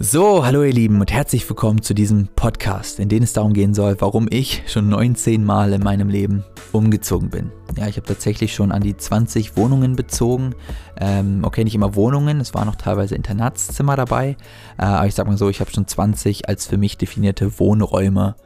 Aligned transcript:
So, 0.00 0.46
hallo 0.46 0.62
ihr 0.62 0.72
Lieben 0.72 1.00
und 1.00 1.10
herzlich 1.10 1.48
willkommen 1.48 1.82
zu 1.82 1.92
diesem 1.92 2.28
Podcast, 2.28 3.00
in 3.00 3.08
dem 3.08 3.24
es 3.24 3.32
darum 3.32 3.52
gehen 3.52 3.74
soll, 3.74 3.96
warum 3.98 4.28
ich 4.30 4.62
schon 4.68 4.88
19 4.88 5.44
Mal 5.44 5.72
in 5.72 5.82
meinem 5.82 6.08
Leben 6.08 6.44
umgezogen 6.70 7.30
bin. 7.30 7.50
Ja, 7.76 7.88
ich 7.88 7.96
habe 7.96 8.06
tatsächlich 8.06 8.54
schon 8.54 8.70
an 8.70 8.82
die 8.82 8.96
20 8.96 9.56
Wohnungen 9.56 9.96
bezogen. 9.96 10.54
Ähm, 11.00 11.40
okay, 11.42 11.64
nicht 11.64 11.74
immer 11.74 11.96
Wohnungen, 11.96 12.38
es 12.38 12.54
waren 12.54 12.66
noch 12.66 12.76
teilweise 12.76 13.16
Internatszimmer 13.16 13.96
dabei. 13.96 14.36
Äh, 14.78 14.84
aber 14.84 15.08
ich 15.08 15.16
sag 15.16 15.26
mal 15.26 15.36
so, 15.36 15.48
ich 15.48 15.58
habe 15.58 15.72
schon 15.72 15.88
20 15.88 16.48
als 16.48 16.68
für 16.68 16.76
mich 16.76 16.96
definierte 16.96 17.58
Wohnräume 17.58 18.36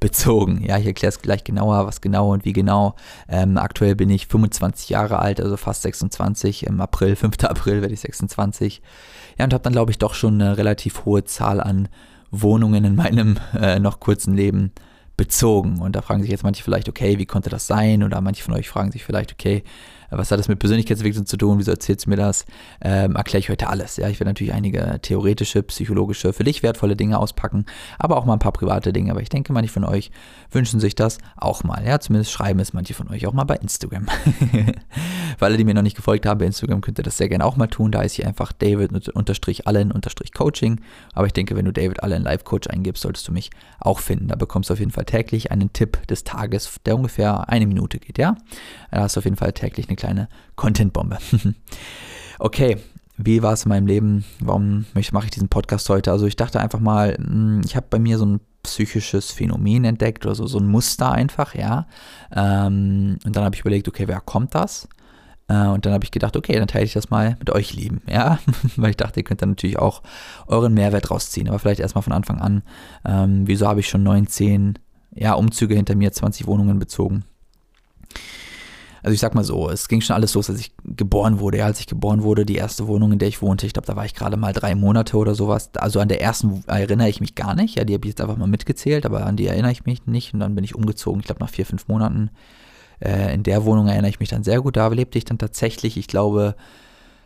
bezogen. 0.00 0.62
Ja, 0.64 0.78
ich 0.78 0.86
erkläre 0.86 1.10
es 1.10 1.20
gleich 1.20 1.44
genauer, 1.44 1.86
was 1.86 2.00
genau 2.00 2.32
und 2.32 2.44
wie 2.44 2.52
genau. 2.52 2.94
Ähm, 3.28 3.56
aktuell 3.58 3.94
bin 3.94 4.10
ich 4.10 4.26
25 4.26 4.88
Jahre 4.88 5.18
alt, 5.18 5.40
also 5.40 5.56
fast 5.56 5.82
26. 5.82 6.66
Im 6.66 6.80
April, 6.80 7.16
5. 7.16 7.44
April 7.44 7.82
werde 7.82 7.94
ich 7.94 8.00
26. 8.00 8.82
Ja, 9.38 9.44
und 9.44 9.52
habe 9.52 9.62
dann, 9.62 9.72
glaube 9.72 9.90
ich, 9.90 9.98
doch 9.98 10.14
schon 10.14 10.34
eine 10.40 10.56
relativ 10.56 11.04
hohe 11.04 11.24
Zahl 11.24 11.60
an 11.60 11.88
Wohnungen 12.30 12.84
in 12.84 12.96
meinem 12.96 13.38
äh, 13.60 13.78
noch 13.78 14.00
kurzen 14.00 14.34
Leben 14.34 14.72
bezogen. 15.16 15.80
Und 15.80 15.96
da 15.96 16.02
fragen 16.02 16.22
sich 16.22 16.30
jetzt 16.30 16.44
manche 16.44 16.62
vielleicht, 16.62 16.88
okay, 16.88 17.18
wie 17.18 17.26
konnte 17.26 17.50
das 17.50 17.66
sein? 17.66 18.02
Oder 18.02 18.20
manche 18.20 18.42
von 18.42 18.54
euch 18.54 18.68
fragen 18.68 18.92
sich 18.92 19.04
vielleicht, 19.04 19.32
okay, 19.32 19.64
was 20.10 20.30
hat 20.30 20.38
das 20.38 20.48
mit 20.48 20.58
Persönlichkeitsentwicklung 20.58 21.26
zu 21.26 21.36
tun? 21.36 21.58
Wieso 21.58 21.70
erzählst 21.70 22.06
du 22.06 22.10
mir 22.10 22.16
das? 22.16 22.46
Ähm, 22.80 23.14
erkläre 23.16 23.40
ich 23.40 23.50
heute 23.50 23.68
alles. 23.68 23.96
Ja, 23.96 24.08
ich 24.08 24.20
werde 24.20 24.30
natürlich 24.30 24.54
einige 24.54 25.00
theoretische, 25.02 25.62
psychologische, 25.62 26.32
für 26.32 26.44
dich 26.44 26.62
wertvolle 26.62 26.96
Dinge 26.96 27.18
auspacken, 27.18 27.66
aber 27.98 28.16
auch 28.16 28.24
mal 28.24 28.32
ein 28.34 28.38
paar 28.38 28.52
private 28.52 28.92
Dinge. 28.92 29.10
Aber 29.10 29.20
ich 29.20 29.28
denke, 29.28 29.52
manche 29.52 29.72
von 29.72 29.82
euch 29.84 30.12
wünschen 30.50 30.80
sich 30.80 30.94
das 30.94 31.18
auch 31.36 31.62
mal. 31.64 31.84
Ja, 31.86 32.00
zumindest 32.00 32.32
schreiben 32.32 32.60
es 32.60 32.72
manche 32.72 32.94
von 32.94 33.10
euch 33.10 33.26
auch 33.26 33.34
mal 33.34 33.44
bei 33.44 33.56
Instagram. 33.56 34.06
für 35.38 35.44
alle, 35.44 35.58
die 35.58 35.64
mir 35.64 35.74
noch 35.74 35.82
nicht 35.82 35.96
gefolgt 35.96 36.24
haben 36.26 36.38
bei 36.38 36.46
Instagram, 36.46 36.80
könnt 36.80 36.98
ihr 36.98 37.04
das 37.04 37.18
sehr 37.18 37.28
gerne 37.28 37.44
auch 37.44 37.56
mal 37.56 37.66
tun. 37.66 37.90
Da 37.92 38.00
ist 38.02 38.14
hier 38.14 38.26
einfach 38.26 38.52
David-Allen-Coaching. 38.52 40.80
Aber 41.12 41.26
ich 41.26 41.32
denke, 41.32 41.56
wenn 41.56 41.64
du 41.64 41.72
David 41.72 42.00
Allen 42.02 42.22
Live 42.22 42.44
Coach 42.44 42.68
eingibst, 42.68 43.02
solltest 43.02 43.26
du 43.28 43.32
mich 43.32 43.50
auch 43.78 43.98
finden. 43.98 44.28
Da 44.28 44.36
bekommst 44.36 44.70
du 44.70 44.74
auf 44.74 44.80
jeden 44.80 44.92
Fall 44.92 45.04
täglich 45.04 45.52
einen 45.52 45.72
Tipp 45.72 46.06
des 46.06 46.24
Tages, 46.24 46.80
der 46.86 46.96
ungefähr 46.96 47.48
eine 47.48 47.66
Minute 47.66 47.98
geht. 47.98 48.18
Ja, 48.18 48.36
da 48.90 49.02
hast 49.02 49.16
du 49.16 49.20
auf 49.20 49.24
jeden 49.24 49.36
Fall 49.36 49.52
täglich 49.52 49.88
eine 49.88 49.96
kleine 49.98 50.28
Content-Bombe. 50.56 51.18
okay, 52.38 52.78
wie 53.18 53.42
war 53.42 53.52
es 53.52 53.64
in 53.64 53.70
meinem 53.70 53.86
Leben? 53.86 54.24
Warum 54.40 54.86
mache 54.94 55.24
ich 55.26 55.30
diesen 55.32 55.48
Podcast 55.48 55.88
heute? 55.90 56.12
Also 56.12 56.26
ich 56.26 56.36
dachte 56.36 56.60
einfach 56.60 56.80
mal, 56.80 57.14
hm, 57.14 57.60
ich 57.64 57.76
habe 57.76 57.86
bei 57.90 57.98
mir 57.98 58.16
so 58.16 58.24
ein 58.24 58.40
psychisches 58.62 59.32
Phänomen 59.32 59.84
entdeckt 59.84 60.24
oder 60.24 60.34
so, 60.34 60.46
so 60.46 60.58
ein 60.58 60.66
Muster 60.66 61.10
einfach, 61.12 61.54
ja. 61.54 61.86
Ähm, 62.34 63.18
und 63.24 63.36
dann 63.36 63.44
habe 63.44 63.54
ich 63.54 63.60
überlegt, 63.60 63.88
okay, 63.88 64.06
wer 64.06 64.20
kommt 64.20 64.54
das? 64.54 64.88
Äh, 65.48 65.66
und 65.66 65.84
dann 65.84 65.92
habe 65.92 66.04
ich 66.04 66.10
gedacht, 66.10 66.36
okay, 66.36 66.54
dann 66.58 66.68
teile 66.68 66.84
ich 66.84 66.92
das 66.92 67.10
mal 67.10 67.36
mit 67.38 67.50
euch 67.50 67.74
lieben, 67.74 68.02
ja. 68.08 68.38
Weil 68.76 68.90
ich 68.90 68.96
dachte, 68.96 69.20
ihr 69.20 69.24
könnt 69.24 69.42
dann 69.42 69.50
natürlich 69.50 69.78
auch 69.78 70.02
euren 70.46 70.74
Mehrwert 70.74 71.10
rausziehen. 71.10 71.48
Aber 71.48 71.58
vielleicht 71.58 71.80
erstmal 71.80 72.02
von 72.02 72.12
Anfang 72.12 72.40
an, 72.40 72.62
ähm, 73.04 73.46
wieso 73.46 73.66
habe 73.66 73.80
ich 73.80 73.88
schon 73.88 74.02
19 74.04 74.78
ja, 75.14 75.32
Umzüge 75.32 75.74
hinter 75.74 75.96
mir, 75.96 76.12
20 76.12 76.46
Wohnungen 76.46 76.78
bezogen? 76.78 77.24
Also 79.02 79.14
ich 79.14 79.20
sag 79.20 79.34
mal 79.34 79.44
so, 79.44 79.70
es 79.70 79.88
ging 79.88 80.00
schon 80.00 80.14
alles 80.14 80.34
los, 80.34 80.50
als 80.50 80.60
ich 80.60 80.72
geboren 80.84 81.38
wurde. 81.40 81.58
Ja, 81.58 81.66
als 81.66 81.80
ich 81.80 81.86
geboren 81.86 82.22
wurde, 82.22 82.44
die 82.44 82.56
erste 82.56 82.86
Wohnung, 82.86 83.12
in 83.12 83.18
der 83.18 83.28
ich 83.28 83.42
wohnte, 83.42 83.66
ich 83.66 83.72
glaube, 83.72 83.86
da 83.86 83.96
war 83.96 84.04
ich 84.04 84.14
gerade 84.14 84.36
mal 84.36 84.52
drei 84.52 84.74
Monate 84.74 85.16
oder 85.16 85.34
sowas. 85.34 85.70
Also 85.76 86.00
an 86.00 86.08
der 86.08 86.20
ersten 86.20 86.62
erinnere 86.66 87.08
ich 87.08 87.20
mich 87.20 87.34
gar 87.34 87.54
nicht. 87.54 87.76
Ja, 87.76 87.84
die 87.84 87.94
habe 87.94 88.04
ich 88.06 88.10
jetzt 88.10 88.20
einfach 88.20 88.36
mal 88.36 88.48
mitgezählt, 88.48 89.06
aber 89.06 89.24
an 89.26 89.36
die 89.36 89.46
erinnere 89.46 89.72
ich 89.72 89.84
mich 89.86 90.06
nicht. 90.06 90.34
Und 90.34 90.40
dann 90.40 90.54
bin 90.54 90.64
ich 90.64 90.74
umgezogen, 90.74 91.20
ich 91.20 91.26
glaube, 91.26 91.40
nach 91.40 91.50
vier, 91.50 91.66
fünf 91.66 91.88
Monaten. 91.88 92.30
Äh, 93.00 93.34
in 93.34 93.42
der 93.42 93.64
Wohnung 93.64 93.88
erinnere 93.88 94.10
ich 94.10 94.20
mich 94.20 94.30
dann 94.30 94.44
sehr 94.44 94.60
gut. 94.60 94.76
Da 94.76 94.88
lebte 94.88 95.18
ich 95.18 95.24
dann 95.24 95.38
tatsächlich, 95.38 95.96
ich 95.96 96.08
glaube, 96.08 96.56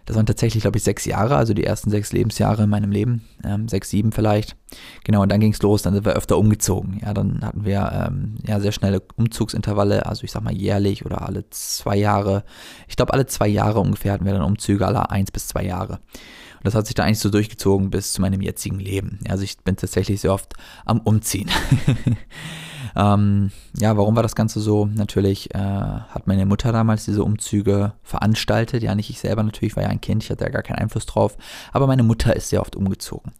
das 0.06 0.16
waren 0.16 0.26
tatsächlich, 0.26 0.62
glaube 0.62 0.78
ich, 0.78 0.84
sechs 0.84 1.04
Jahre, 1.04 1.36
also 1.36 1.54
die 1.54 1.64
ersten 1.64 1.90
sechs 1.90 2.12
Lebensjahre 2.12 2.64
in 2.64 2.70
meinem 2.70 2.90
Leben, 2.90 3.22
ähm, 3.44 3.68
sechs, 3.68 3.90
sieben 3.90 4.12
vielleicht. 4.12 4.56
Genau, 5.04 5.22
und 5.22 5.30
dann 5.30 5.40
ging 5.40 5.52
es 5.52 5.62
los, 5.62 5.82
dann 5.82 5.94
sind 5.94 6.04
wir 6.04 6.14
öfter 6.14 6.38
umgezogen. 6.38 7.00
Ja, 7.02 7.14
dann 7.14 7.40
hatten 7.44 7.64
wir 7.64 8.08
ähm, 8.08 8.36
ja 8.46 8.58
sehr 8.60 8.72
schnelle 8.72 9.02
Umzugsintervalle, 9.16 10.06
also 10.06 10.24
ich 10.24 10.32
sag 10.32 10.42
mal 10.42 10.52
jährlich 10.52 11.06
oder 11.06 11.22
alle 11.22 11.48
zwei 11.50 11.96
Jahre. 11.96 12.44
Ich 12.88 12.96
glaube, 12.96 13.12
alle 13.12 13.26
zwei 13.26 13.48
Jahre 13.48 13.80
ungefähr 13.80 14.12
hatten 14.12 14.24
wir 14.24 14.32
dann 14.32 14.42
Umzüge, 14.42 14.86
alle 14.86 15.10
eins 15.10 15.30
bis 15.30 15.46
zwei 15.46 15.64
Jahre. 15.64 15.94
Und 15.94 16.66
das 16.66 16.74
hat 16.74 16.86
sich 16.86 16.94
dann 16.94 17.06
eigentlich 17.06 17.18
so 17.18 17.30
durchgezogen 17.30 17.90
bis 17.90 18.12
zu 18.12 18.20
meinem 18.20 18.40
jetzigen 18.40 18.78
Leben. 18.78 19.18
Also 19.28 19.44
ich 19.44 19.58
bin 19.58 19.76
tatsächlich 19.76 20.20
sehr 20.20 20.32
oft 20.32 20.54
am 20.84 21.00
Umziehen. 21.00 21.50
Ähm, 22.94 23.50
ja, 23.78 23.96
warum 23.96 24.16
war 24.16 24.22
das 24.22 24.34
Ganze 24.34 24.60
so? 24.60 24.86
Natürlich 24.86 25.54
äh, 25.54 25.58
hat 25.58 26.26
meine 26.26 26.46
Mutter 26.46 26.72
damals 26.72 27.04
diese 27.04 27.24
Umzüge 27.24 27.92
veranstaltet. 28.02 28.82
Ja, 28.82 28.94
nicht 28.94 29.10
ich 29.10 29.20
selber 29.20 29.42
natürlich, 29.42 29.76
war 29.76 29.82
ja 29.82 29.88
ein 29.88 30.00
Kind, 30.00 30.24
ich 30.24 30.30
hatte 30.30 30.44
ja 30.44 30.50
gar 30.50 30.62
keinen 30.62 30.78
Einfluss 30.78 31.06
drauf. 31.06 31.36
Aber 31.72 31.86
meine 31.86 32.02
Mutter 32.02 32.34
ist 32.36 32.50
sehr 32.50 32.60
oft 32.60 32.76
umgezogen. 32.76 33.32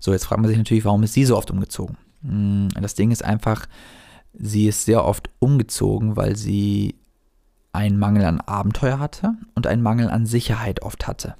So, 0.00 0.12
jetzt 0.12 0.24
fragt 0.24 0.40
man 0.40 0.48
sich 0.48 0.58
natürlich, 0.58 0.84
warum 0.84 1.02
ist 1.02 1.14
sie 1.14 1.24
so 1.24 1.36
oft 1.36 1.50
umgezogen? 1.50 1.96
Hm, 2.22 2.68
das 2.80 2.94
Ding 2.94 3.10
ist 3.10 3.24
einfach, 3.24 3.66
sie 4.34 4.66
ist 4.66 4.84
sehr 4.84 5.04
oft 5.04 5.30
umgezogen, 5.38 6.16
weil 6.16 6.36
sie 6.36 6.96
einen 7.72 7.98
Mangel 7.98 8.24
an 8.24 8.40
Abenteuer 8.40 8.98
hatte 8.98 9.34
und 9.54 9.66
einen 9.66 9.82
Mangel 9.82 10.10
an 10.10 10.26
Sicherheit 10.26 10.82
oft 10.82 11.06
hatte. 11.06 11.36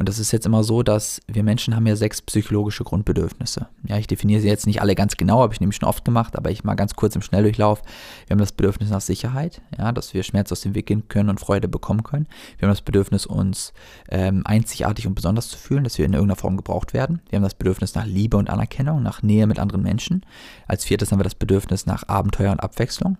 Und 0.00 0.08
das 0.08 0.18
ist 0.18 0.32
jetzt 0.32 0.46
immer 0.46 0.64
so, 0.64 0.82
dass 0.82 1.20
wir 1.26 1.42
Menschen 1.42 1.76
haben 1.76 1.86
ja 1.86 1.94
sechs 1.94 2.22
psychologische 2.22 2.84
Grundbedürfnisse. 2.84 3.68
Ja, 3.86 3.98
ich 3.98 4.06
definiere 4.06 4.40
sie 4.40 4.48
jetzt 4.48 4.66
nicht 4.66 4.80
alle 4.80 4.94
ganz 4.94 5.18
genau, 5.18 5.42
habe 5.42 5.52
ich 5.52 5.60
nämlich 5.60 5.76
schon 5.76 5.86
oft 5.86 6.06
gemacht, 6.06 6.38
aber 6.38 6.50
ich 6.50 6.64
mal 6.64 6.74
ganz 6.74 6.94
kurz 6.94 7.16
im 7.16 7.20
Schnelldurchlauf. 7.20 7.82
Wir 8.26 8.32
haben 8.32 8.40
das 8.40 8.52
Bedürfnis 8.52 8.88
nach 8.88 9.02
Sicherheit, 9.02 9.60
ja, 9.76 9.92
dass 9.92 10.14
wir 10.14 10.22
Schmerz 10.22 10.50
aus 10.52 10.62
dem 10.62 10.74
Weg 10.74 10.86
gehen 10.86 11.06
können 11.08 11.28
und 11.28 11.38
Freude 11.38 11.68
bekommen 11.68 12.02
können. 12.02 12.28
Wir 12.56 12.66
haben 12.66 12.72
das 12.72 12.80
Bedürfnis, 12.80 13.26
uns 13.26 13.74
ähm, 14.08 14.40
einzigartig 14.46 15.06
und 15.06 15.16
besonders 15.16 15.48
zu 15.50 15.58
fühlen, 15.58 15.84
dass 15.84 15.98
wir 15.98 16.06
in 16.06 16.14
irgendeiner 16.14 16.40
Form 16.40 16.56
gebraucht 16.56 16.94
werden. 16.94 17.20
Wir 17.28 17.36
haben 17.36 17.44
das 17.44 17.52
Bedürfnis 17.52 17.94
nach 17.94 18.06
Liebe 18.06 18.38
und 18.38 18.48
Anerkennung, 18.48 19.02
nach 19.02 19.22
Nähe 19.22 19.46
mit 19.46 19.58
anderen 19.58 19.82
Menschen. 19.82 20.24
Als 20.66 20.86
viertes 20.86 21.12
haben 21.12 21.18
wir 21.18 21.24
das 21.24 21.34
Bedürfnis 21.34 21.84
nach 21.84 22.08
Abenteuer 22.08 22.52
und 22.52 22.60
Abwechslung. 22.60 23.18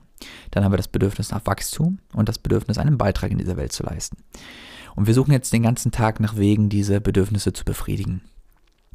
Dann 0.51 0.65
haben 0.65 0.73
wir 0.73 0.77
das 0.77 0.89
Bedürfnis 0.89 1.31
nach 1.31 1.47
Wachstum 1.47 1.99
und 2.15 2.29
das 2.29 2.39
Bedürfnis, 2.39 2.79
einen 2.79 2.99
Beitrag 2.99 3.31
in 3.31 3.39
dieser 3.39 3.57
Welt 3.57 3.73
zu 3.73 3.83
leisten. 3.83 4.19
Und 4.97 5.07
wir 5.07 5.15
suchen 5.15 5.33
jetzt 5.33 5.53
den 5.53 5.63
ganzen 5.63 5.93
Tag 5.93 6.21
nach 6.21 6.37
Wegen, 6.37 6.69
diese 6.69 7.01
Bedürfnisse 7.01 7.53
zu 7.53 7.65
befriedigen. 7.65 8.23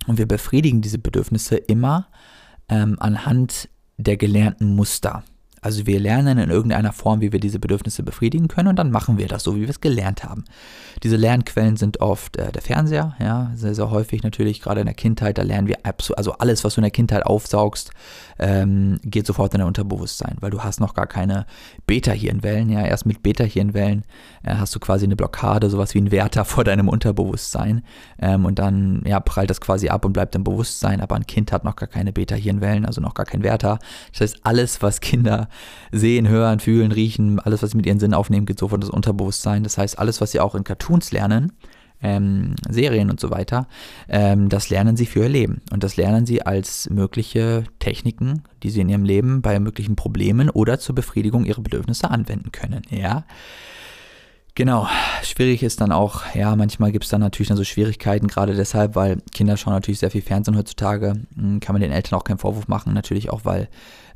Und 0.08 0.18
wir 0.18 0.28
befriedigen 0.28 0.82
diese 0.82 1.00
Bedürfnisse 1.00 1.56
immer 1.56 2.08
ähm, 2.70 2.98
anhand 3.00 3.70
der 3.98 4.18
gelernten 4.18 4.76
Muster. 4.76 5.24
Also 5.66 5.88
wir 5.88 6.00
lernen 6.00 6.38
in 6.38 6.52
irgendeiner 6.52 6.94
Form, 6.94 7.22
wie 7.22 7.32
wir 7.32 7.40
diese 7.40 7.58
Bedürfnisse 7.58 8.04
befriedigen 8.04 8.48
können 8.48 8.68
und 8.68 8.76
dann 8.76 8.92
machen 8.92 9.18
wir 9.18 9.28
das 9.28 9.42
so, 9.42 9.56
wie 9.56 9.62
wir 9.62 9.70
es 9.70 9.82
gelernt 9.82 10.24
haben. 10.24 10.44
Diese 11.02 11.16
Lernquellen 11.16 11.76
sind 11.76 12.02
oft 12.02 12.38
äh, 12.38 12.52
der 12.52 12.62
Fernseher, 12.62 13.16
ja, 13.20 13.52
sehr, 13.56 13.74
sehr 13.74 13.90
häufig 13.90 14.22
natürlich, 14.22 14.62
gerade 14.62 14.82
in 14.82 14.86
der 14.86 14.94
Kindheit, 14.94 15.40
da 15.40 15.42
lernen 15.42 15.68
wir 15.68 15.78
absolut, 15.82 16.20
also 16.20 16.34
alles, 16.34 16.64
was 16.64 16.76
du 16.76 16.82
in 16.82 16.84
der 16.84 16.92
Kindheit 16.92 17.26
aufsaugst, 17.26 17.90
ähm, 18.38 19.00
geht 19.06 19.26
sofort 19.26 19.56
in 19.56 19.60
dein 19.60 19.68
Unterbewusstsein, 19.68 20.36
weil 20.40 20.52
du 20.52 20.64
hast 20.64 20.80
noch 20.80 20.94
gar 20.94 21.08
keine 21.08 21.48
Beta-Hirnwellen, 21.88 22.70
ja, 22.70 22.86
erst 22.86 23.08
mit 23.08 23.24
Beta-Hirnwellen 23.24 24.04
äh, 24.44 24.54
hast 24.54 24.76
du 24.76 24.80
quasi 24.80 25.06
eine 25.06 25.16
Blockade, 25.16 25.72
sowas 25.72 25.96
wie 25.96 26.00
ein 26.02 26.12
Wärter 26.12 26.46
vor 26.46 26.64
deinem 26.64 26.90
Unterbewusstsein 26.90 27.84
ähm, 28.20 28.46
und 28.46 28.60
dann, 28.60 29.02
ja, 29.04 29.20
prallt 29.20 29.50
das 29.50 29.62
quasi 29.62 29.90
ab 29.90 30.06
und 30.06 30.14
bleibt 30.14 30.36
im 30.36 30.44
Bewusstsein, 30.44 31.02
aber 31.02 31.16
ein 31.16 31.26
Kind 31.26 31.52
hat 31.52 31.64
noch 31.64 31.76
gar 31.76 31.90
keine 31.90 32.14
Beta-Hirnwellen, 32.14 32.86
also 32.86 33.02
noch 33.02 33.16
gar 33.16 33.26
kein 33.26 33.42
Wärter. 33.42 33.80
Das 34.12 34.22
heißt, 34.22 34.40
alles, 34.44 34.84
was 34.84 35.02
Kinder 35.02 35.48
sehen, 35.92 36.28
hören, 36.28 36.60
fühlen, 36.60 36.92
riechen, 36.92 37.40
alles, 37.40 37.64
was 37.64 37.72
sie 37.72 37.78
mit 37.78 37.86
ihren 37.86 38.00
Sinnen 38.00 38.14
aufnehmen, 38.14 38.46
geht 38.46 38.60
sofort 38.60 38.84
das 38.84 38.90
Unterbewusstsein. 38.90 39.64
Das 39.64 39.78
heißt, 39.78 39.98
alles, 40.00 40.22
was 40.22 40.32
sie 40.32 40.40
auch 40.40 40.56
in 40.56 40.64
Cartoons 40.64 41.12
lernen, 41.12 41.54
ähm, 42.02 42.56
Serien 42.70 43.10
und 43.10 43.20
so 43.20 43.32
weiter, 43.32 43.68
ähm, 44.10 44.50
das 44.50 44.70
lernen 44.70 44.98
sie 44.98 45.06
für 45.06 45.22
ihr 45.22 45.30
Leben. 45.30 45.62
Und 45.72 45.84
das 45.84 45.98
lernen 45.98 46.26
sie 46.26 46.42
als 46.46 46.90
mögliche 46.90 47.64
Techniken, 47.80 48.44
die 48.64 48.70
sie 48.70 48.82
in 48.82 48.90
ihrem 48.90 49.06
Leben 49.06 49.42
bei 49.42 49.60
möglichen 49.60 49.96
Problemen 49.96 50.50
oder 50.50 50.80
zur 50.80 50.96
Befriedigung 50.96 51.46
ihrer 51.46 51.62
Bedürfnisse 51.62 52.10
anwenden 52.12 52.52
können. 52.52 52.82
Ja. 52.90 53.26
Genau, 54.58 54.88
schwierig 55.22 55.64
ist 55.64 55.82
dann 55.82 55.92
auch, 55.92 56.22
ja, 56.34 56.56
manchmal 56.56 56.94
gibt 56.94 57.04
es 57.04 57.10
dann 57.10 57.20
natürlich 57.20 57.50
dann 57.50 57.58
so 57.58 57.66
Schwierigkeiten, 57.66 58.28
gerade 58.28 58.56
deshalb, 58.56 58.96
weil 58.96 59.18
Kinder 59.34 59.58
schauen 59.58 59.74
natürlich 59.74 60.00
sehr 60.00 60.12
viel 60.12 60.22
Fernsehen 60.22 60.56
heutzutage, 60.56 61.16
hm, 61.36 61.60
kann 61.60 61.74
man 61.74 61.82
den 61.82 61.92
Eltern 61.92 62.18
auch 62.18 62.24
keinen 62.24 62.38
Vorwurf 62.38 62.70
machen, 62.70 62.94
natürlich 62.94 63.30
auch, 63.30 63.44
weil 63.44 63.68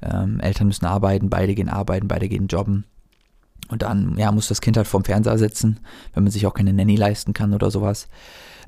ähm, 0.01 0.39
Eltern 0.39 0.67
müssen 0.67 0.85
arbeiten, 0.85 1.29
beide 1.29 1.55
gehen 1.55 1.67
arbeiten, 1.67 2.07
beide 2.07 2.29
gehen 2.29 2.47
jobben. 2.47 2.85
Und 3.67 3.81
dann, 3.81 4.17
ja, 4.17 4.31
muss 4.31 4.47
das 4.47 4.61
Kind 4.61 4.77
halt 4.77 4.87
vorm 4.87 5.03
Fernseher 5.03 5.37
sitzen, 5.37 5.81
wenn 6.13 6.23
man 6.23 6.31
sich 6.31 6.47
auch 6.47 6.53
keine 6.53 6.71
Nanny 6.71 6.95
leisten 6.95 7.33
kann 7.33 7.53
oder 7.53 7.69
sowas. 7.69 8.07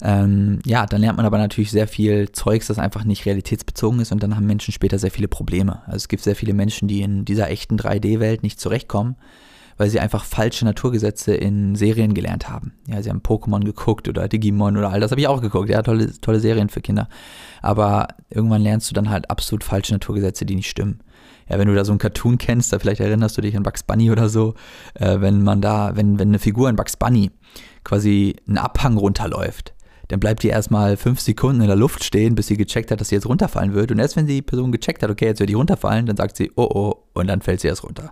Ähm, 0.01 0.59
ja, 0.65 0.85
dann 0.85 0.99
lernt 0.99 1.15
man 1.15 1.25
aber 1.25 1.37
natürlich 1.37 1.71
sehr 1.71 1.87
viel 1.87 2.33
Zeugs, 2.33 2.67
das 2.67 2.79
einfach 2.79 3.05
nicht 3.05 3.25
realitätsbezogen 3.25 4.01
ist 4.01 4.11
und 4.11 4.21
dann 4.21 4.35
haben 4.35 4.45
Menschen 4.45 4.73
später 4.73 4.99
sehr 4.99 5.11
viele 5.11 5.29
Probleme. 5.29 5.83
Also 5.85 5.97
es 5.97 6.07
gibt 6.09 6.23
sehr 6.23 6.35
viele 6.35 6.53
Menschen, 6.53 6.89
die 6.89 7.01
in 7.01 7.23
dieser 7.23 7.49
echten 7.49 7.77
3D-Welt 7.77 8.43
nicht 8.43 8.59
zurechtkommen 8.59 9.15
weil 9.77 9.89
sie 9.89 9.99
einfach 9.99 10.23
falsche 10.23 10.65
Naturgesetze 10.65 11.33
in 11.33 11.75
Serien 11.75 12.13
gelernt 12.13 12.49
haben. 12.49 12.73
Ja, 12.87 13.01
sie 13.01 13.09
haben 13.09 13.21
Pokémon 13.21 13.63
geguckt 13.63 14.07
oder 14.07 14.27
Digimon 14.27 14.77
oder 14.77 14.91
all 14.91 14.99
das 14.99 15.11
habe 15.11 15.21
ich 15.21 15.27
auch 15.27 15.41
geguckt. 15.41 15.69
Ja, 15.69 15.81
tolle, 15.81 16.11
tolle 16.21 16.39
Serien 16.39 16.69
für 16.69 16.81
Kinder. 16.81 17.07
Aber 17.61 18.09
irgendwann 18.29 18.61
lernst 18.61 18.89
du 18.89 18.93
dann 18.93 19.09
halt 19.09 19.29
absolut 19.29 19.63
falsche 19.63 19.93
Naturgesetze, 19.93 20.45
die 20.45 20.55
nicht 20.55 20.69
stimmen. 20.69 21.01
Ja, 21.49 21.59
wenn 21.59 21.67
du 21.67 21.75
da 21.75 21.83
so 21.83 21.91
einen 21.91 21.99
Cartoon 21.99 22.37
kennst, 22.37 22.71
da 22.71 22.79
vielleicht 22.79 23.01
erinnerst 23.01 23.37
du 23.37 23.41
dich 23.41 23.57
an 23.57 23.63
Bugs 23.63 23.83
Bunny 23.83 24.11
oder 24.11 24.29
so, 24.29 24.55
äh, 24.93 25.19
wenn 25.19 25.43
man 25.43 25.61
da, 25.61 25.95
wenn, 25.95 26.17
wenn 26.17 26.29
eine 26.29 26.39
Figur 26.39 26.69
in 26.69 26.75
Bugs 26.75 26.95
Bunny 26.95 27.31
quasi 27.83 28.35
einen 28.47 28.57
Abhang 28.57 28.97
runterläuft, 28.97 29.73
dann 30.07 30.19
bleibt 30.19 30.43
die 30.43 30.49
erstmal 30.49 30.97
fünf 30.97 31.19
Sekunden 31.21 31.61
in 31.61 31.67
der 31.67 31.75
Luft 31.75 32.03
stehen, 32.03 32.35
bis 32.35 32.47
sie 32.47 32.57
gecheckt 32.57 32.91
hat, 32.91 32.99
dass 32.99 33.09
sie 33.09 33.15
jetzt 33.15 33.27
runterfallen 33.27 33.73
wird. 33.73 33.91
Und 33.91 33.99
erst 33.99 34.17
wenn 34.17 34.27
die 34.27 34.41
Person 34.41 34.71
gecheckt 34.71 35.03
hat, 35.03 35.09
okay, 35.09 35.25
jetzt 35.25 35.39
wird 35.39 35.49
die 35.49 35.55
runterfallen, 35.55 36.05
dann 36.05 36.17
sagt 36.17 36.35
sie, 36.37 36.51
oh 36.55 36.69
oh, 36.73 37.03
und 37.13 37.27
dann 37.27 37.41
fällt 37.41 37.61
sie 37.61 37.69
erst 37.69 37.83
runter. 37.83 38.11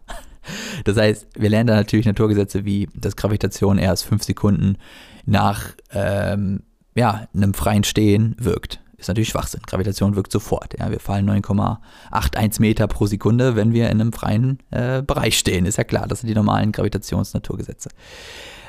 Das 0.85 0.97
heißt, 0.97 1.27
wir 1.35 1.49
lernen 1.49 1.67
da 1.67 1.75
natürlich 1.75 2.05
Naturgesetze 2.05 2.65
wie, 2.65 2.87
dass 2.95 3.15
Gravitation 3.15 3.77
erst 3.77 4.05
fünf 4.05 4.23
Sekunden 4.23 4.77
nach 5.25 5.73
ähm, 5.91 6.63
ja, 6.95 7.27
einem 7.33 7.53
freien 7.53 7.83
Stehen 7.83 8.35
wirkt. 8.39 8.79
Ist 8.97 9.07
natürlich 9.07 9.29
Schwachsinn. 9.29 9.61
Gravitation 9.65 10.15
wirkt 10.15 10.31
sofort. 10.31 10.77
Ja. 10.77 10.91
Wir 10.91 10.99
fallen 10.99 11.29
9,81 11.29 12.59
Meter 12.59 12.87
pro 12.87 13.05
Sekunde, 13.05 13.55
wenn 13.55 13.71
wir 13.71 13.89
in 13.89 14.01
einem 14.01 14.11
freien 14.11 14.59
äh, 14.71 15.01
Bereich 15.01 15.37
stehen. 15.37 15.65
Ist 15.65 15.77
ja 15.77 15.85
klar, 15.85 16.05
das 16.07 16.19
sind 16.19 16.27
die 16.27 16.35
normalen 16.35 16.73
Gravitationsnaturgesetze. 16.73 17.89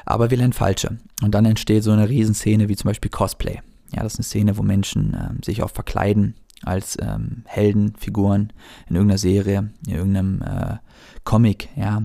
Aber 0.06 0.30
wir 0.30 0.38
lernen 0.38 0.52
falsche. 0.52 0.98
Und 1.22 1.34
dann 1.34 1.46
entsteht 1.46 1.82
so 1.82 1.90
eine 1.90 2.08
Riesenszene 2.08 2.68
wie 2.68 2.76
zum 2.76 2.88
Beispiel 2.88 3.10
Cosplay. 3.10 3.60
Ja, 3.92 4.04
das 4.04 4.14
ist 4.14 4.18
eine 4.20 4.24
Szene, 4.24 4.56
wo 4.56 4.62
Menschen 4.62 5.16
ähm, 5.20 5.42
sich 5.42 5.64
auch 5.64 5.70
verkleiden 5.70 6.36
als 6.64 6.96
ähm, 7.00 7.42
Heldenfiguren 7.46 8.52
in 8.88 8.96
irgendeiner 8.96 9.18
Serie, 9.18 9.70
in 9.86 9.94
irgendeinem 9.94 10.42
äh, 10.42 10.76
Comic, 11.24 11.68
ja, 11.76 12.02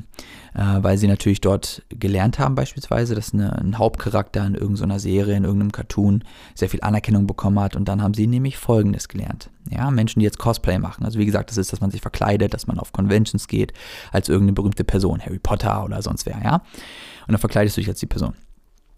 äh, 0.54 0.84
weil 0.84 0.98
sie 0.98 1.08
natürlich 1.08 1.42
dort 1.42 1.84
gelernt 1.90 2.40
haben 2.40 2.56
beispielsweise, 2.56 3.16
dass 3.16 3.34
eine, 3.34 3.58
ein 3.58 3.78
Hauptcharakter 3.78 4.46
in 4.46 4.56
irgendeiner 4.56 5.00
Serie, 5.00 5.36
in 5.36 5.44
irgendeinem 5.44 5.72
Cartoon 5.72 6.24
sehr 6.54 6.70
viel 6.70 6.82
Anerkennung 6.82 7.28
bekommen 7.28 7.60
hat. 7.60 7.76
Und 7.76 7.86
dann 7.86 8.02
haben 8.02 8.14
sie 8.14 8.28
nämlich 8.28 8.58
Folgendes 8.58 9.08
gelernt, 9.08 9.50
ja, 9.70 9.90
Menschen, 9.92 10.20
die 10.20 10.26
jetzt 10.26 10.40
Cosplay 10.40 10.80
machen, 10.80 11.06
also 11.06 11.20
wie 11.20 11.26
gesagt, 11.26 11.50
das 11.50 11.58
ist, 11.58 11.74
dass 11.74 11.82
man 11.82 11.92
sich 11.92 12.02
verkleidet, 12.02 12.54
dass 12.54 12.68
man 12.68 12.80
auf 12.80 12.94
Conventions 12.94 13.48
geht 13.48 13.74
als 14.12 14.30
irgendeine 14.30 14.54
berühmte 14.54 14.84
Person, 14.84 15.20
Harry 15.22 15.40
Potter 15.40 15.84
oder 15.84 16.02
sonst 16.02 16.26
wer, 16.26 16.40
ja, 16.44 16.56
und 16.56 17.32
dann 17.32 17.40
verkleidest 17.40 17.76
du 17.76 17.82
dich 17.82 17.90
als 17.90 18.00
die 18.00 18.06
Person. 18.06 18.36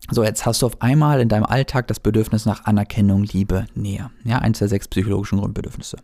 So, 0.09 0.23
jetzt 0.23 0.45
hast 0.45 0.61
du 0.61 0.67
auf 0.67 0.81
einmal 0.81 1.19
in 1.19 1.27
deinem 1.27 1.43
Alltag 1.43 1.87
das 1.87 1.99
Bedürfnis 1.99 2.45
nach 2.45 2.65
Anerkennung, 2.65 3.23
Liebe, 3.23 3.67
Nähe. 3.75 4.09
Ja, 4.23 4.39
eins 4.39 4.59
der 4.59 4.69
sechs 4.69 4.87
psychologischen 4.87 5.39
Grundbedürfnisse. 5.39 5.97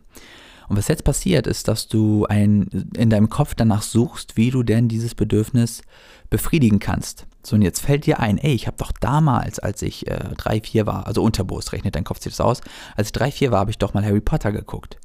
Und 0.68 0.76
was 0.76 0.88
jetzt 0.88 1.04
passiert, 1.04 1.46
ist, 1.46 1.68
dass 1.68 1.88
du 1.88 2.26
ein, 2.26 2.68
in 2.96 3.10
deinem 3.10 3.28
Kopf 3.28 3.54
danach 3.54 3.82
suchst, 3.82 4.36
wie 4.36 4.50
du 4.50 4.62
denn 4.62 4.88
dieses 4.88 5.14
Bedürfnis 5.14 5.82
befriedigen 6.30 6.78
kannst. 6.78 7.26
So, 7.42 7.56
und 7.56 7.62
jetzt 7.62 7.80
fällt 7.80 8.06
dir 8.06 8.20
ein, 8.20 8.38
ey, 8.38 8.52
ich 8.52 8.66
habe 8.66 8.78
doch 8.78 8.92
damals, 8.92 9.58
als 9.58 9.82
ich 9.82 10.06
äh, 10.06 10.30
drei, 10.36 10.60
vier 10.60 10.86
war, 10.86 11.06
also 11.06 11.22
unterbewusst 11.22 11.72
rechnet 11.72 11.94
dein 11.94 12.04
Kopf 12.04 12.20
sich 12.20 12.32
das 12.32 12.40
aus, 12.40 12.60
als 12.96 13.08
ich 13.08 13.12
drei, 13.12 13.30
vier 13.30 13.50
war, 13.50 13.60
habe 13.60 13.70
ich 13.70 13.78
doch 13.78 13.92
mal 13.94 14.04
Harry 14.04 14.20
Potter 14.20 14.52
geguckt. 14.52 14.98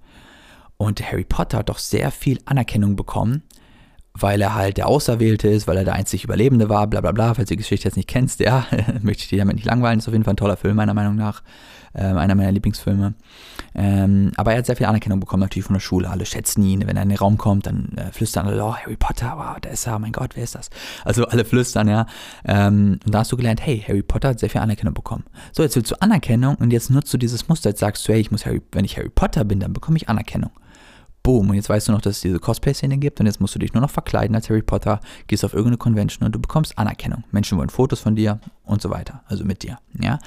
Und 0.78 1.02
Harry 1.02 1.26
Potter 1.26 1.60
hat 1.60 1.70
doch 1.70 1.78
sehr 1.78 2.12
viel 2.12 2.40
Anerkennung 2.46 2.96
bekommen 2.96 3.44
weil 4.14 4.42
er 4.42 4.56
halt 4.56 4.78
der 4.78 4.88
Auserwählte 4.88 5.48
ist, 5.48 5.68
weil 5.68 5.78
er 5.78 5.86
der 5.86 5.94
einzig 5.94 6.24
Überlebende 6.24 6.70
war, 6.70 6.88
bla 6.88 7.02
bla 7.02 7.12
bla. 7.12 7.34
Falls 7.34 7.50
du 7.50 7.54
die 7.54 7.58
Geschichte 7.58 7.88
jetzt 7.88 7.96
nicht 7.96 8.10
kennst, 8.10 8.40
ja, 8.40 8.66
möchte 9.02 9.24
ich 9.24 9.30
dir 9.30 9.40
damit 9.40 9.56
nicht 9.56 9.66
langweilen. 9.66 10.00
Ist 10.00 10.08
auf 10.08 10.14
jeden 10.14 10.24
Fall 10.24 10.34
ein 10.34 10.38
toller 10.38 10.58
Film, 10.58 10.76
meiner 10.76 10.94
Meinung 10.94 11.16
nach. 11.16 11.42
Ähm, 11.96 12.18
einer 12.18 12.36
meiner 12.36 12.52
Lieblingsfilme. 12.52 13.16
Ähm, 13.74 14.32
aber 14.38 14.52
er 14.52 14.60
hat 14.60 14.68
sehr 14.68 14.76
viel 14.76 14.86
Anerkennung 14.86 15.20
bekommen, 15.20 15.42
natürlich 15.42 15.66
von 15.66 15.74
der 15.74 15.80
Schule. 15.80 16.10
Alle 16.10 16.26
schätzen 16.26 16.64
ihn. 16.64 16.86
Wenn 16.86 16.96
er 16.98 17.04
in 17.04 17.10
den 17.10 17.18
Raum 17.18 17.38
kommt, 17.38 17.66
dann 17.66 17.94
äh, 17.98 18.12
flüstern 18.12 18.46
alle, 18.46 18.64
oh, 18.64 18.76
Harry 18.76 18.96
Potter, 18.96 19.34
wow, 19.36 19.60
der 19.60 19.72
ist 19.72 19.88
er, 19.88 19.98
mein 19.98 20.12
Gott, 20.12 20.36
wer 20.36 20.44
ist 20.44 20.54
das? 20.54 20.70
Also 21.04 21.26
alle 21.26 21.46
flüstern, 21.46 21.88
ja. 21.88 22.06
Ähm, 22.46 23.00
und 23.04 23.14
da 23.14 23.20
hast 23.20 23.32
du 23.32 23.38
gelernt, 23.38 23.66
hey, 23.66 23.84
Harry 23.88 24.04
Potter 24.04 24.30
hat 24.30 24.40
sehr 24.40 24.52
viel 24.52 24.62
Anerkennung 24.62 24.94
bekommen. 24.94 25.24
So, 25.52 25.64
jetzt 25.64 25.76
willst 25.76 25.92
du 25.92 26.00
Anerkennung 26.00 26.56
und 26.56 26.72
jetzt 26.72 26.92
nutzt 26.92 27.12
du 27.12 27.18
dieses 27.18 27.48
Muster. 27.48 27.72
Jetzt 27.72 27.80
sagst 27.80 28.08
du, 28.08 28.14
hey, 28.14 28.22
ich 28.22 28.30
muss 28.30 28.46
Harry, 28.46 28.62
wenn 28.72 28.86
ich 28.86 28.98
Harry 28.98 29.10
Potter 29.10 29.44
bin, 29.44 29.60
dann 29.60 29.74
bekomme 29.74 29.98
ich 29.98 30.10
Anerkennung. 30.10 30.52
Boom, 31.22 31.50
und 31.50 31.56
jetzt 31.56 31.70
weißt 31.70 31.88
du 31.88 31.92
noch, 31.92 32.02
dass 32.02 32.18
es 32.18 32.22
diese 32.22 32.40
Cosplay-Szene 32.40 32.98
gibt 32.98 33.20
und 33.20 33.26
jetzt 33.26 33.42
musst 33.42 33.54
du 33.54 33.60
dich 33.60 33.74
nur 33.74 33.82
noch 33.82 33.90
verkleiden 33.90 34.36
als 34.36 34.50
Harry 34.50 34.62
Potter, 34.62 35.00
gehst 35.28 35.44
auf 35.44 35.54
irgendeine 35.54 35.78
Convention 35.78 36.26
und 36.26 36.34
du 36.34 36.40
bekommst 36.40 36.78
Anerkennung. 36.78 37.24
Menschen 37.32 37.58
wollen 37.58 37.70
Fotos 37.70 38.00
von 38.00 38.16
dir 38.16 38.40
und 38.64 38.82
so 38.82 38.90
weiter, 38.90 39.22
also 39.28 39.44
mit 39.44 39.64
dir, 39.64 39.80
ja. 40.00 40.20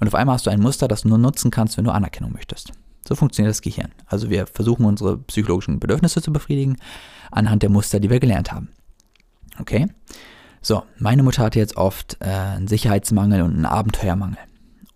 Und 0.00 0.06
auf 0.06 0.14
einmal 0.14 0.34
hast 0.34 0.46
du 0.46 0.50
ein 0.50 0.60
Muster, 0.60 0.88
das 0.88 1.02
du 1.02 1.08
nur 1.08 1.18
nutzen 1.18 1.50
kannst, 1.50 1.76
wenn 1.76 1.84
du 1.84 1.92
Anerkennung 1.92 2.32
möchtest. 2.32 2.72
So 3.06 3.14
funktioniert 3.14 3.50
das 3.50 3.62
Gehirn. 3.62 3.92
Also 4.06 4.30
wir 4.30 4.46
versuchen 4.46 4.84
unsere 4.84 5.18
psychologischen 5.18 5.80
Bedürfnisse 5.80 6.20
zu 6.22 6.32
befriedigen 6.32 6.76
anhand 7.30 7.62
der 7.62 7.70
Muster, 7.70 8.00
die 8.00 8.10
wir 8.10 8.20
gelernt 8.20 8.52
haben. 8.52 8.68
Okay? 9.60 9.88
So, 10.60 10.82
meine 10.98 11.22
Mutter 11.22 11.42
hatte 11.42 11.58
jetzt 11.58 11.76
oft 11.76 12.16
äh, 12.20 12.26
einen 12.26 12.68
Sicherheitsmangel 12.68 13.42
und 13.42 13.54
einen 13.54 13.66
Abenteuermangel. 13.66 14.38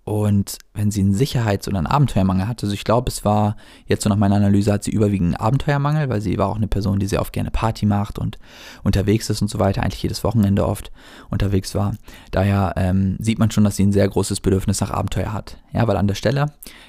Und 0.04 0.58
wenn 0.74 0.90
sie 0.90 1.00
einen 1.00 1.14
Sicherheits- 1.14 1.68
oder 1.68 1.78
einen 1.78 1.86
Abenteuermangel 1.86 2.48
hatte, 2.48 2.66
also 2.66 2.74
ich 2.74 2.82
glaube, 2.82 3.08
es 3.08 3.24
war 3.24 3.56
jetzt 3.86 4.02
so 4.02 4.10
nach 4.10 4.16
meiner 4.16 4.34
Analyse, 4.34 4.72
hat 4.72 4.82
sie 4.82 4.90
überwiegend 4.90 5.28
einen 5.28 5.46
Abenteuermangel, 5.46 6.08
weil 6.08 6.20
sie 6.20 6.36
war 6.38 6.48
auch 6.48 6.56
eine 6.56 6.66
Person, 6.66 6.98
die 6.98 7.06
sehr 7.06 7.20
oft 7.20 7.32
gerne 7.32 7.52
Party 7.52 7.86
macht 7.86 8.18
und 8.18 8.38
unterwegs 8.82 9.30
ist 9.30 9.42
und 9.42 9.48
so 9.48 9.60
weiter, 9.60 9.82
eigentlich 9.82 10.02
jedes 10.02 10.24
Wochenende 10.24 10.66
oft 10.66 10.90
unterwegs 11.30 11.76
war. 11.76 11.94
Daher 12.32 12.72
ähm, 12.76 13.16
sieht 13.20 13.38
man 13.38 13.52
schon, 13.52 13.62
dass 13.62 13.76
sie 13.76 13.86
ein 13.86 13.92
sehr 13.92 14.08
großes 14.08 14.40
Bedürfnis 14.40 14.80
nach 14.80 14.90
Abenteuer 14.90 15.32
hat. 15.32 15.58
Ja, 15.72 15.86
weil 15.86 15.96
an 15.96 16.08
der 16.08 16.16
Stelle, 16.16 16.46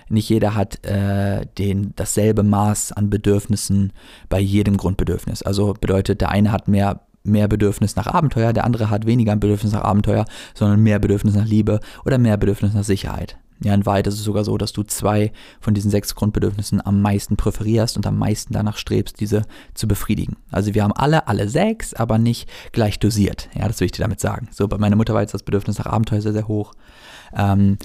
nicht 0.09 0.29
jeder 0.29 0.55
hat 0.55 0.83
äh, 0.83 1.45
den, 1.59 1.93
dasselbe 1.95 2.41
Maß 2.41 2.93
an 2.93 3.11
Bedürfnissen 3.11 3.93
bei 4.27 4.39
jedem 4.39 4.75
Grundbedürfnis. 4.75 5.43
Also 5.43 5.73
bedeutet, 5.73 6.21
der 6.21 6.29
eine 6.29 6.51
hat 6.51 6.67
mehr 6.67 7.01
mehr 7.23 7.47
Bedürfnis 7.47 7.95
nach 7.95 8.07
Abenteuer, 8.07 8.53
der 8.53 8.65
andere 8.65 8.89
hat 8.89 9.05
weniger 9.05 9.31
ein 9.31 9.39
Bedürfnis 9.39 9.71
nach 9.71 9.83
Abenteuer, 9.83 10.25
sondern 10.53 10.81
mehr 10.81 10.99
Bedürfnis 10.99 11.35
nach 11.35 11.45
Liebe 11.45 11.79
oder 12.05 12.17
mehr 12.17 12.37
Bedürfnis 12.37 12.73
nach 12.73 12.83
Sicherheit. 12.83 13.37
Ja, 13.63 13.73
in 13.73 13.85
Wahrheit 13.85 14.07
ist 14.07 14.15
es 14.15 14.23
sogar 14.23 14.43
so, 14.43 14.57
dass 14.57 14.73
du 14.73 14.83
zwei 14.83 15.31
von 15.61 15.73
diesen 15.73 15.89
sechs 15.89 16.15
Grundbedürfnissen 16.15 16.85
am 16.85 17.01
meisten 17.01 17.37
präferierst 17.37 17.95
und 17.95 18.05
am 18.05 18.17
meisten 18.17 18.53
danach 18.53 18.77
strebst, 18.77 19.21
diese 19.21 19.43
zu 19.73 19.87
befriedigen. 19.87 20.35
Also 20.51 20.73
wir 20.73 20.83
haben 20.83 20.91
alle, 20.91 21.27
alle 21.27 21.47
sechs, 21.47 21.93
aber 21.93 22.17
nicht 22.17 22.49
gleich 22.73 22.99
dosiert. 22.99 23.49
Ja, 23.55 23.67
das 23.67 23.79
will 23.79 23.85
ich 23.85 23.93
dir 23.93 24.01
damit 24.01 24.19
sagen. 24.19 24.49
So, 24.51 24.67
bei 24.67 24.77
meiner 24.77 24.97
Mutter 24.97 25.13
war 25.13 25.21
jetzt 25.21 25.33
das 25.33 25.43
Bedürfnis 25.43 25.77
nach 25.77 25.85
Abenteuer 25.85 26.21
sehr, 26.21 26.33
sehr 26.33 26.47
hoch. 26.49 26.73
Ähm, 27.33 27.77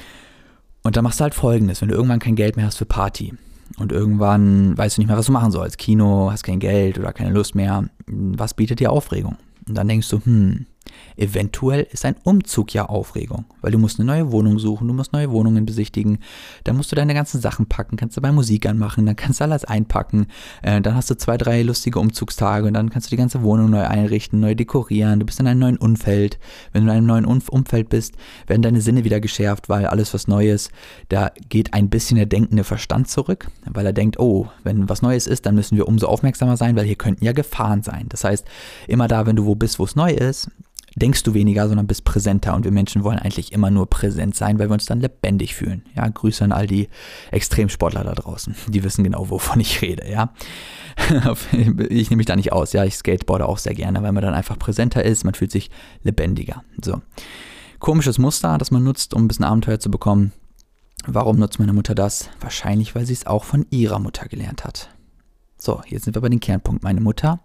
und 0.82 0.96
dann 0.96 1.05
machst 1.05 1.20
du 1.20 1.25
halt 1.25 1.34
folgendes, 1.34 1.81
wenn 1.81 1.88
du 1.88 1.94
irgendwann 1.94 2.19
kein 2.19 2.34
Geld 2.34 2.56
mehr 2.56 2.67
hast 2.67 2.79
für 2.79 2.87
Party, 2.87 3.34
und 3.76 3.93
irgendwann 3.93 4.76
weißt 4.76 4.97
du 4.97 5.00
nicht 5.00 5.09
mehr, 5.09 5.17
was 5.17 5.26
du 5.26 5.32
machen 5.32 5.50
sollst. 5.50 5.79
Kino, 5.79 6.31
hast 6.31 6.43
kein 6.43 6.61
Geld 6.61 6.99
oder 6.99 7.12
keine 7.12 7.31
Lust 7.31 7.55
mehr. 7.55 7.85
Was 8.06 8.55
bietet 8.55 8.81
dir 8.81 8.91
Aufregung? 8.91 9.37
Und 9.67 9.75
dann 9.75 9.88
denkst 9.88 10.09
du, 10.09 10.20
hm, 10.25 10.67
Eventuell 11.17 11.87
ist 11.90 12.05
ein 12.05 12.17
Umzug 12.25 12.75
ja 12.75 12.87
Aufregung, 12.87 13.44
weil 13.61 13.73
du 13.73 13.79
musst 13.79 13.99
eine 13.99 14.06
neue 14.06 14.32
Wohnung 14.32 14.58
suchen, 14.58 14.88
du 14.88 14.94
musst 14.94 15.12
neue 15.12 15.31
Wohnungen 15.31 15.67
besichtigen, 15.67 16.19
dann 16.64 16.76
musst 16.76 16.93
du 16.93 16.96
deine 16.96 17.14
ganzen 17.14 17.40
Sachen 17.40 17.67
packen, 17.67 17.96
kannst 17.96 18.17
dabei 18.17 18.32
Musik 18.32 18.67
anmachen, 18.67 19.06
dann 19.06 19.17
kannst 19.17 19.40
du 19.40 19.44
alles 19.44 19.64
einpacken, 19.64 20.26
äh, 20.62 20.81
dann 20.81 20.94
hast 20.94 21.11
du 21.11 21.17
zwei, 21.17 21.37
drei 21.37 21.62
lustige 21.62 21.99
Umzugstage 21.99 22.67
und 22.67 22.75
dann 22.75 22.90
kannst 22.90 23.08
du 23.08 23.11
die 23.11 23.17
ganze 23.17 23.43
Wohnung 23.43 23.70
neu 23.70 23.85
einrichten, 23.85 24.40
neu 24.40 24.55
dekorieren, 24.55 25.20
du 25.20 25.26
bist 25.26 25.40
in 25.40 25.46
einem 25.46 25.61
neuen 25.61 25.76
Umfeld. 25.76 26.38
Wenn 26.73 26.85
du 26.85 26.91
in 26.91 26.96
einem 26.96 27.06
neuen 27.06 27.25
Umfeld 27.25 27.88
bist, 27.88 28.14
werden 28.46 28.62
deine 28.62 28.81
Sinne 28.81 29.05
wieder 29.05 29.20
geschärft, 29.20 29.69
weil 29.69 29.87
alles 29.87 30.14
was 30.14 30.29
Neues, 30.29 30.70
da 31.08 31.32
geht 31.49 31.75
ein 31.75 31.91
bisschen 31.91 32.17
der 32.17 32.26
denkende 32.26 32.64
Verstand 32.64 33.08
zurück, 33.08 33.50
weil 33.64 33.87
er 33.87 33.93
denkt, 33.93 34.19
oh, 34.19 34.49
wenn 34.62 34.88
was 34.88 35.02
Neues 35.02 35.27
ist, 35.27 35.46
dann 35.46 35.55
müssen 35.55 35.77
wir 35.77 35.89
umso 35.89 36.06
aufmerksamer 36.06 36.56
sein, 36.56 36.77
weil 36.77 36.86
hier 36.86 36.96
könnten 36.96 37.24
ja 37.24 37.32
Gefahren 37.32 37.82
sein. 37.82 38.06
Das 38.08 38.24
heißt, 38.24 38.46
immer 38.86 39.08
da, 39.08 39.27
wenn 39.27 39.36
du 39.36 39.46
wo 39.46 39.55
bist, 39.55 39.79
wo 39.79 39.84
es 39.84 39.96
neu 39.96 40.12
ist, 40.12 40.51
denkst 40.98 41.22
du 41.22 41.34
weniger, 41.34 41.69
sondern 41.69 41.86
bist 41.86 42.05
präsenter. 42.05 42.55
Und 42.55 42.64
wir 42.64 42.72
Menschen 42.72 43.05
wollen 43.05 43.19
eigentlich 43.19 43.52
immer 43.52 43.70
nur 43.70 43.88
präsent 43.88 44.34
sein, 44.34 44.58
weil 44.58 44.69
wir 44.69 44.74
uns 44.74 44.86
dann 44.86 45.00
lebendig 45.00 45.55
fühlen. 45.55 45.84
Ja, 45.94 46.08
Grüße 46.08 46.44
an 46.44 46.52
all 46.52 46.67
die 46.67 46.88
Extremsportler 47.31 48.05
da 48.05 48.14
draußen. 48.14 48.55
Die 48.69 48.84
wissen 48.84 49.05
genau, 49.05 49.31
wovon 49.31 49.60
ich 49.60 49.82
rede, 49.82 50.10
ja. 50.10 50.32
ich 51.88 52.10
nehme 52.10 52.19
mich 52.19 52.26
da 52.26 52.36
nicht 52.36 52.52
aus, 52.52 52.72
ja. 52.72 52.84
Ich 52.84 52.96
skateboarde 52.96 53.46
auch 53.46 53.58
sehr 53.58 53.74
gerne, 53.74 54.02
weil 54.02 54.12
man 54.12 54.22
dann 54.22 54.34
einfach 54.34 54.58
präsenter 54.58 55.05
ist, 55.05 55.24
man 55.24 55.34
fühlt 55.34 55.52
sich 55.52 55.70
lebendiger. 56.02 56.62
So. 56.82 57.00
Komisches 57.78 58.19
Muster, 58.19 58.58
das 58.58 58.70
man 58.70 58.82
nutzt, 58.82 59.14
um 59.14 59.24
ein 59.24 59.28
bisschen 59.28 59.44
Abenteuer 59.44 59.78
zu 59.78 59.90
bekommen. 59.90 60.32
Warum 61.06 61.36
nutzt 61.36 61.58
meine 61.58 61.72
Mutter 61.72 61.94
das? 61.94 62.28
Wahrscheinlich, 62.40 62.94
weil 62.94 63.06
sie 63.06 63.12
es 63.12 63.26
auch 63.26 63.44
von 63.44 63.67
ihrer 63.70 63.98
Mutter 64.00 64.26
gelernt 64.26 64.64
hat. 64.64 64.90
So, 65.56 65.81
jetzt 65.86 66.05
sind 66.05 66.17
wir 66.17 66.22
bei 66.22 66.28
dem 66.28 66.40
Kernpunkt. 66.40 66.82
Meine 66.82 67.00
Mutter 67.00 67.40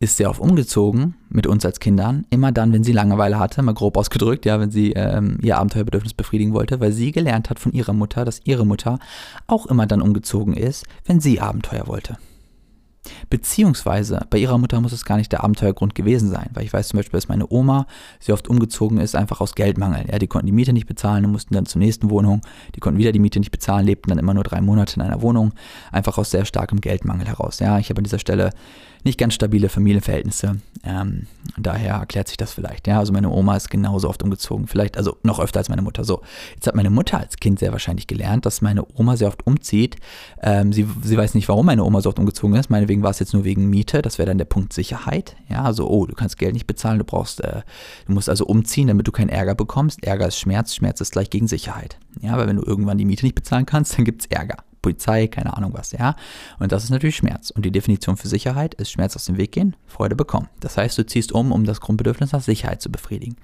ist 0.00 0.16
sehr 0.16 0.30
oft 0.30 0.40
umgezogen 0.40 1.14
mit 1.28 1.46
uns 1.46 1.64
als 1.64 1.80
Kindern, 1.80 2.24
immer 2.30 2.52
dann, 2.52 2.72
wenn 2.72 2.84
sie 2.84 2.92
Langeweile 2.92 3.38
hatte, 3.38 3.62
mal 3.62 3.74
grob 3.74 3.96
ausgedrückt, 3.96 4.46
ja, 4.46 4.60
wenn 4.60 4.70
sie 4.70 4.92
ähm, 4.92 5.38
ihr 5.42 5.58
Abenteuerbedürfnis 5.58 6.14
befriedigen 6.14 6.52
wollte, 6.52 6.78
weil 6.80 6.92
sie 6.92 7.10
gelernt 7.10 7.50
hat 7.50 7.58
von 7.58 7.72
ihrer 7.72 7.92
Mutter, 7.92 8.24
dass 8.24 8.40
ihre 8.44 8.64
Mutter 8.64 8.98
auch 9.46 9.66
immer 9.66 9.86
dann 9.86 10.00
umgezogen 10.00 10.54
ist, 10.54 10.86
wenn 11.04 11.20
sie 11.20 11.40
Abenteuer 11.40 11.88
wollte. 11.88 12.16
Beziehungsweise 13.30 14.26
bei 14.30 14.38
ihrer 14.38 14.58
Mutter 14.58 14.80
muss 14.80 14.92
es 14.92 15.04
gar 15.04 15.16
nicht 15.16 15.32
der 15.32 15.42
Abenteuergrund 15.42 15.94
gewesen 15.94 16.30
sein, 16.30 16.50
weil 16.52 16.64
ich 16.64 16.72
weiß 16.72 16.88
zum 16.88 16.98
Beispiel, 16.98 17.16
dass 17.16 17.28
meine 17.28 17.50
Oma 17.50 17.86
sehr 18.20 18.34
oft 18.34 18.48
umgezogen 18.48 18.98
ist, 18.98 19.14
einfach 19.14 19.40
aus 19.40 19.54
Geldmangel. 19.54 20.06
Ja, 20.10 20.18
die 20.18 20.26
konnten 20.26 20.46
die 20.46 20.52
Miete 20.52 20.72
nicht 20.72 20.86
bezahlen 20.86 21.24
und 21.24 21.32
mussten 21.32 21.54
dann 21.54 21.66
zur 21.66 21.78
nächsten 21.80 22.10
Wohnung. 22.10 22.42
Die 22.74 22.80
konnten 22.80 22.98
wieder 22.98 23.12
die 23.12 23.18
Miete 23.18 23.38
nicht 23.38 23.50
bezahlen, 23.50 23.86
lebten 23.86 24.10
dann 24.10 24.18
immer 24.18 24.34
nur 24.34 24.44
drei 24.44 24.60
Monate 24.60 24.96
in 24.96 25.02
einer 25.02 25.22
Wohnung, 25.22 25.52
einfach 25.90 26.18
aus 26.18 26.30
sehr 26.30 26.44
starkem 26.44 26.80
Geldmangel 26.80 27.26
heraus. 27.26 27.60
Ja, 27.60 27.78
ich 27.78 27.90
habe 27.90 27.98
an 27.98 28.04
dieser 28.04 28.18
Stelle 28.18 28.50
nicht 29.04 29.18
ganz 29.18 29.34
stabile 29.34 29.68
Familienverhältnisse. 29.68 30.60
Ähm, 30.84 31.26
daher 31.56 31.94
erklärt 31.94 32.28
sich 32.28 32.36
das 32.36 32.52
vielleicht. 32.52 32.86
Ja, 32.86 32.98
also 32.98 33.12
meine 33.12 33.30
Oma 33.30 33.56
ist 33.56 33.70
genauso 33.70 34.08
oft 34.08 34.22
umgezogen, 34.22 34.66
vielleicht 34.66 34.96
also 34.96 35.16
noch 35.22 35.40
öfter 35.40 35.58
als 35.58 35.68
meine 35.68 35.82
Mutter. 35.82 36.04
So, 36.04 36.22
jetzt 36.54 36.66
hat 36.66 36.74
meine 36.74 36.90
Mutter 36.90 37.18
als 37.18 37.36
Kind 37.36 37.58
sehr 37.58 37.72
wahrscheinlich 37.72 38.06
gelernt, 38.06 38.46
dass 38.46 38.62
meine 38.62 38.84
Oma 38.94 39.16
sehr 39.16 39.28
oft 39.28 39.46
umzieht. 39.46 39.96
Ähm, 40.42 40.72
sie, 40.72 40.86
sie 41.02 41.16
weiß 41.16 41.34
nicht, 41.34 41.48
warum 41.48 41.66
meine 41.66 41.84
Oma 41.84 42.00
so 42.00 42.08
oft 42.08 42.18
umgezogen 42.18 42.56
ist. 42.56 42.70
Meinetwegen 42.70 43.02
war 43.02 43.10
es 43.10 43.18
jetzt 43.18 43.34
nur 43.34 43.44
wegen 43.44 43.68
Miete, 43.68 44.02
das 44.02 44.18
wäre 44.18 44.26
dann 44.26 44.38
der 44.38 44.44
Punkt 44.44 44.72
Sicherheit. 44.72 45.36
Ja, 45.48 45.62
also, 45.62 45.88
oh, 45.88 46.06
du 46.06 46.14
kannst 46.14 46.38
Geld 46.38 46.54
nicht 46.54 46.66
bezahlen, 46.66 46.98
du 46.98 47.04
brauchst, 47.04 47.42
äh, 47.42 47.62
du 48.06 48.12
musst 48.12 48.28
also 48.28 48.46
umziehen, 48.46 48.88
damit 48.88 49.06
du 49.06 49.12
keinen 49.12 49.30
Ärger 49.30 49.54
bekommst. 49.54 50.04
Ärger 50.04 50.28
ist 50.28 50.38
Schmerz, 50.38 50.74
Schmerz 50.74 51.00
ist 51.00 51.12
gleich 51.12 51.30
gegen 51.30 51.48
Sicherheit. 51.48 51.98
Ja, 52.20 52.36
weil 52.36 52.46
wenn 52.46 52.56
du 52.56 52.62
irgendwann 52.62 52.98
die 52.98 53.04
Miete 53.04 53.24
nicht 53.24 53.34
bezahlen 53.34 53.66
kannst, 53.66 53.96
dann 53.98 54.04
gibt 54.04 54.22
es 54.22 54.26
Ärger. 54.26 54.58
Polizei, 54.82 55.26
keine 55.26 55.56
Ahnung 55.56 55.72
was, 55.74 55.92
ja. 55.92 56.16
Und 56.58 56.72
das 56.72 56.84
ist 56.84 56.90
natürlich 56.90 57.16
Schmerz. 57.16 57.50
Und 57.50 57.64
die 57.64 57.70
Definition 57.70 58.16
für 58.16 58.28
Sicherheit 58.28 58.74
ist 58.74 58.90
Schmerz 58.90 59.16
aus 59.16 59.24
dem 59.24 59.36
Weg 59.36 59.52
gehen, 59.52 59.76
Freude 59.86 60.16
bekommen. 60.16 60.48
Das 60.60 60.76
heißt, 60.76 60.96
du 60.98 61.06
ziehst 61.06 61.32
um, 61.32 61.52
um 61.52 61.64
das 61.64 61.80
Grundbedürfnis 61.80 62.32
nach 62.32 62.42
Sicherheit 62.42 62.82
zu 62.82 62.90
befriedigen. 62.90 63.36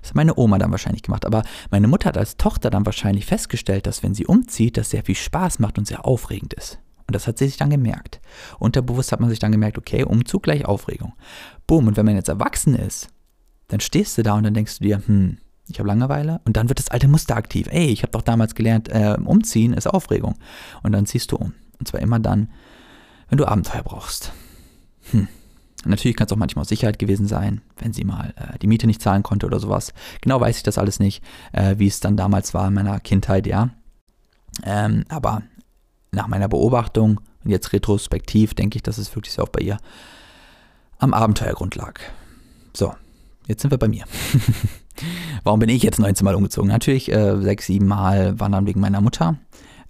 Das 0.00 0.10
hat 0.10 0.16
meine 0.16 0.36
Oma 0.38 0.58
dann 0.58 0.70
wahrscheinlich 0.70 1.02
gemacht. 1.02 1.26
Aber 1.26 1.42
meine 1.70 1.88
Mutter 1.88 2.08
hat 2.08 2.18
als 2.18 2.36
Tochter 2.36 2.70
dann 2.70 2.86
wahrscheinlich 2.86 3.26
festgestellt, 3.26 3.86
dass 3.86 4.02
wenn 4.02 4.14
sie 4.14 4.26
umzieht, 4.26 4.76
das 4.76 4.90
sehr 4.90 5.04
viel 5.04 5.14
Spaß 5.14 5.58
macht 5.58 5.78
und 5.78 5.86
sehr 5.86 6.04
aufregend 6.06 6.54
ist. 6.54 6.78
Und 7.06 7.16
das 7.16 7.26
hat 7.26 7.38
sie 7.38 7.46
sich 7.46 7.56
dann 7.56 7.70
gemerkt. 7.70 8.20
Unterbewusst 8.58 9.12
hat 9.12 9.20
man 9.20 9.28
sich 9.28 9.38
dann 9.38 9.52
gemerkt, 9.52 9.78
okay, 9.78 10.04
Umzug 10.04 10.44
gleich 10.44 10.64
Aufregung. 10.64 11.14
Boom, 11.66 11.88
und 11.88 11.96
wenn 11.96 12.06
man 12.06 12.14
jetzt 12.14 12.28
erwachsen 12.28 12.74
ist, 12.74 13.08
dann 13.68 13.80
stehst 13.80 14.18
du 14.18 14.22
da 14.22 14.34
und 14.34 14.44
dann 14.44 14.54
denkst 14.54 14.78
du 14.78 14.84
dir, 14.84 15.02
hm, 15.04 15.38
ich 15.72 15.78
habe 15.78 15.88
Langeweile 15.88 16.40
und 16.44 16.56
dann 16.56 16.68
wird 16.68 16.78
das 16.78 16.88
alte 16.88 17.08
Muster 17.08 17.36
aktiv. 17.36 17.68
Ey, 17.70 17.86
ich 17.86 18.02
habe 18.02 18.12
doch 18.12 18.22
damals 18.22 18.54
gelernt, 18.54 18.88
äh, 18.88 19.16
umziehen 19.24 19.72
ist 19.72 19.86
Aufregung. 19.86 20.34
Und 20.82 20.92
dann 20.92 21.06
ziehst 21.06 21.32
du 21.32 21.36
um. 21.36 21.54
Und 21.78 21.88
zwar 21.88 22.00
immer 22.00 22.18
dann, 22.18 22.50
wenn 23.28 23.38
du 23.38 23.46
Abenteuer 23.46 23.82
brauchst. 23.82 24.32
Hm. 25.10 25.28
Natürlich 25.84 26.16
kann 26.16 26.26
es 26.26 26.32
auch 26.32 26.36
manchmal 26.36 26.62
aus 26.62 26.68
Sicherheit 26.68 26.98
gewesen 26.98 27.26
sein, 27.26 27.60
wenn 27.78 27.92
sie 27.92 28.04
mal 28.04 28.34
äh, 28.36 28.58
die 28.58 28.68
Miete 28.68 28.86
nicht 28.86 29.02
zahlen 29.02 29.24
konnte 29.24 29.46
oder 29.46 29.58
sowas. 29.58 29.92
Genau 30.20 30.40
weiß 30.40 30.58
ich 30.58 30.62
das 30.62 30.78
alles 30.78 31.00
nicht, 31.00 31.24
äh, 31.52 31.74
wie 31.78 31.88
es 31.88 31.98
dann 31.98 32.16
damals 32.16 32.54
war 32.54 32.68
in 32.68 32.74
meiner 32.74 33.00
Kindheit, 33.00 33.46
ja. 33.46 33.70
Ähm, 34.64 35.04
aber 35.08 35.42
nach 36.12 36.28
meiner 36.28 36.48
Beobachtung 36.48 37.20
und 37.42 37.50
jetzt 37.50 37.72
retrospektiv 37.72 38.54
denke 38.54 38.76
ich, 38.76 38.82
dass 38.82 38.98
es 38.98 39.14
wirklich 39.16 39.32
so 39.32 39.42
auch 39.42 39.48
bei 39.48 39.60
ihr 39.60 39.78
am 40.98 41.14
Abenteuergrund 41.14 41.74
lag. 41.74 41.98
So, 42.74 42.94
jetzt 43.46 43.62
sind 43.62 43.70
wir 43.70 43.78
bei 43.78 43.88
mir. 43.88 44.04
Warum 45.44 45.60
bin 45.60 45.68
ich 45.68 45.82
jetzt 45.82 45.98
19 45.98 46.24
Mal 46.24 46.34
umgezogen? 46.34 46.68
Natürlich 46.70 47.10
äh, 47.10 47.40
sechs, 47.40 47.66
sieben 47.66 47.86
Mal 47.86 48.38
waren 48.38 48.52
dann 48.52 48.66
wegen 48.66 48.80
meiner 48.80 49.00
Mutter. 49.00 49.36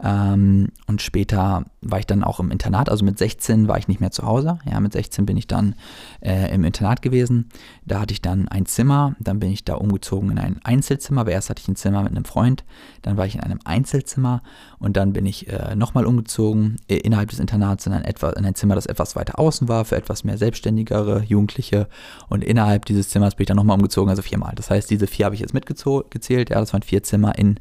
Ähm, 0.03 0.69
und 0.87 1.01
später 1.01 1.65
war 1.81 1.99
ich 1.99 2.07
dann 2.07 2.25
auch 2.25 2.41
im 2.41 2.51
Internat, 2.51 2.89
also 2.89 3.05
mit 3.05 3.19
16 3.19 3.69
war 3.69 3.79
ich 3.79 3.89
nicht 3.89 4.01
mehr 4.01 4.11
zu 4.11 4.25
Hause. 4.25 4.59
Ja, 4.71 4.81
mit 4.81 4.93
16 4.93 5.27
bin 5.27 5.37
ich 5.37 5.47
dann 5.47 5.75
äh, 6.21 6.53
im 6.53 6.65
Internat 6.65 7.03
gewesen. 7.03 7.49
Da 7.85 8.01
hatte 8.01 8.13
ich 8.13 8.23
dann 8.23 8.49
ein 8.49 8.67
Zimmer, 8.67 9.15
dann 9.21 9.39
bin 9.39 9.51
ich 9.51 9.65
da 9.65 9.75
umgezogen 9.75 10.31
in 10.31 10.39
ein 10.39 10.61
Einzelzimmer, 10.65 11.23
aber 11.23 11.33
erst 11.33 11.51
hatte 11.51 11.61
ich 11.61 11.69
ein 11.69 11.77
Zimmer 11.77 12.03
mit 12.03 12.13
einem 12.13 12.25
Freund, 12.25 12.65
dann 13.03 13.17
war 13.17 13.27
ich 13.27 13.35
in 13.35 13.41
einem 13.41 13.61
Einzelzimmer 13.65 14.43
und 14.79 14.97
dann 14.97 15.13
bin 15.13 15.27
ich 15.27 15.49
äh, 15.49 15.75
nochmal 15.77 16.07
umgezogen 16.07 16.77
äh, 16.89 16.97
innerhalb 16.97 17.31
des 17.31 17.39
Internats 17.39 17.87
in 17.87 17.93
ein, 17.93 18.05
etwa, 18.05 18.31
in 18.31 18.45
ein 18.45 18.55
Zimmer, 18.55 18.75
das 18.75 18.87
etwas 18.87 19.17
weiter 19.17 19.39
außen 19.39 19.69
war, 19.69 19.85
für 19.85 19.97
etwas 19.97 20.25
mehr 20.25 20.39
selbstständigere 20.39 21.23
Jugendliche 21.23 21.89
und 22.29 22.45
innerhalb 22.45 22.85
dieses 22.87 23.09
Zimmers 23.09 23.35
bin 23.35 23.45
ich 23.45 23.49
dann 23.49 23.57
nochmal 23.57 23.77
umgezogen, 23.77 24.11
also 24.11 24.23
viermal. 24.23 24.55
Das 24.57 24.71
heißt, 24.71 24.91
diese 24.91 25.07
vier 25.07 25.27
habe 25.27 25.35
ich 25.35 25.41
jetzt 25.41 25.55
mitgezählt, 25.55 26.51
ja, 26.51 26.61
das 26.61 26.73
waren 26.73 26.83
vier 26.83 27.03
Zimmer 27.03 27.39
in, 27.39 27.59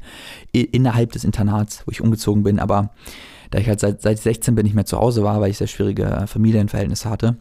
innerhalb 0.52 1.12
des 1.12 1.24
Internats, 1.24 1.82
wo 1.86 1.90
ich 1.90 2.00
umgezogen 2.00 2.31
bin, 2.42 2.58
aber 2.58 2.90
da 3.50 3.58
ich 3.58 3.68
halt 3.68 3.80
seit, 3.80 4.00
seit 4.00 4.18
16 4.18 4.54
bin 4.54 4.64
nicht 4.64 4.74
mehr 4.74 4.86
zu 4.86 4.98
Hause 4.98 5.22
war, 5.22 5.40
weil 5.40 5.50
ich 5.50 5.58
sehr 5.58 5.66
schwierige 5.66 6.04
äh, 6.04 6.26
Familienverhältnisse 6.26 7.08
hatte, 7.08 7.36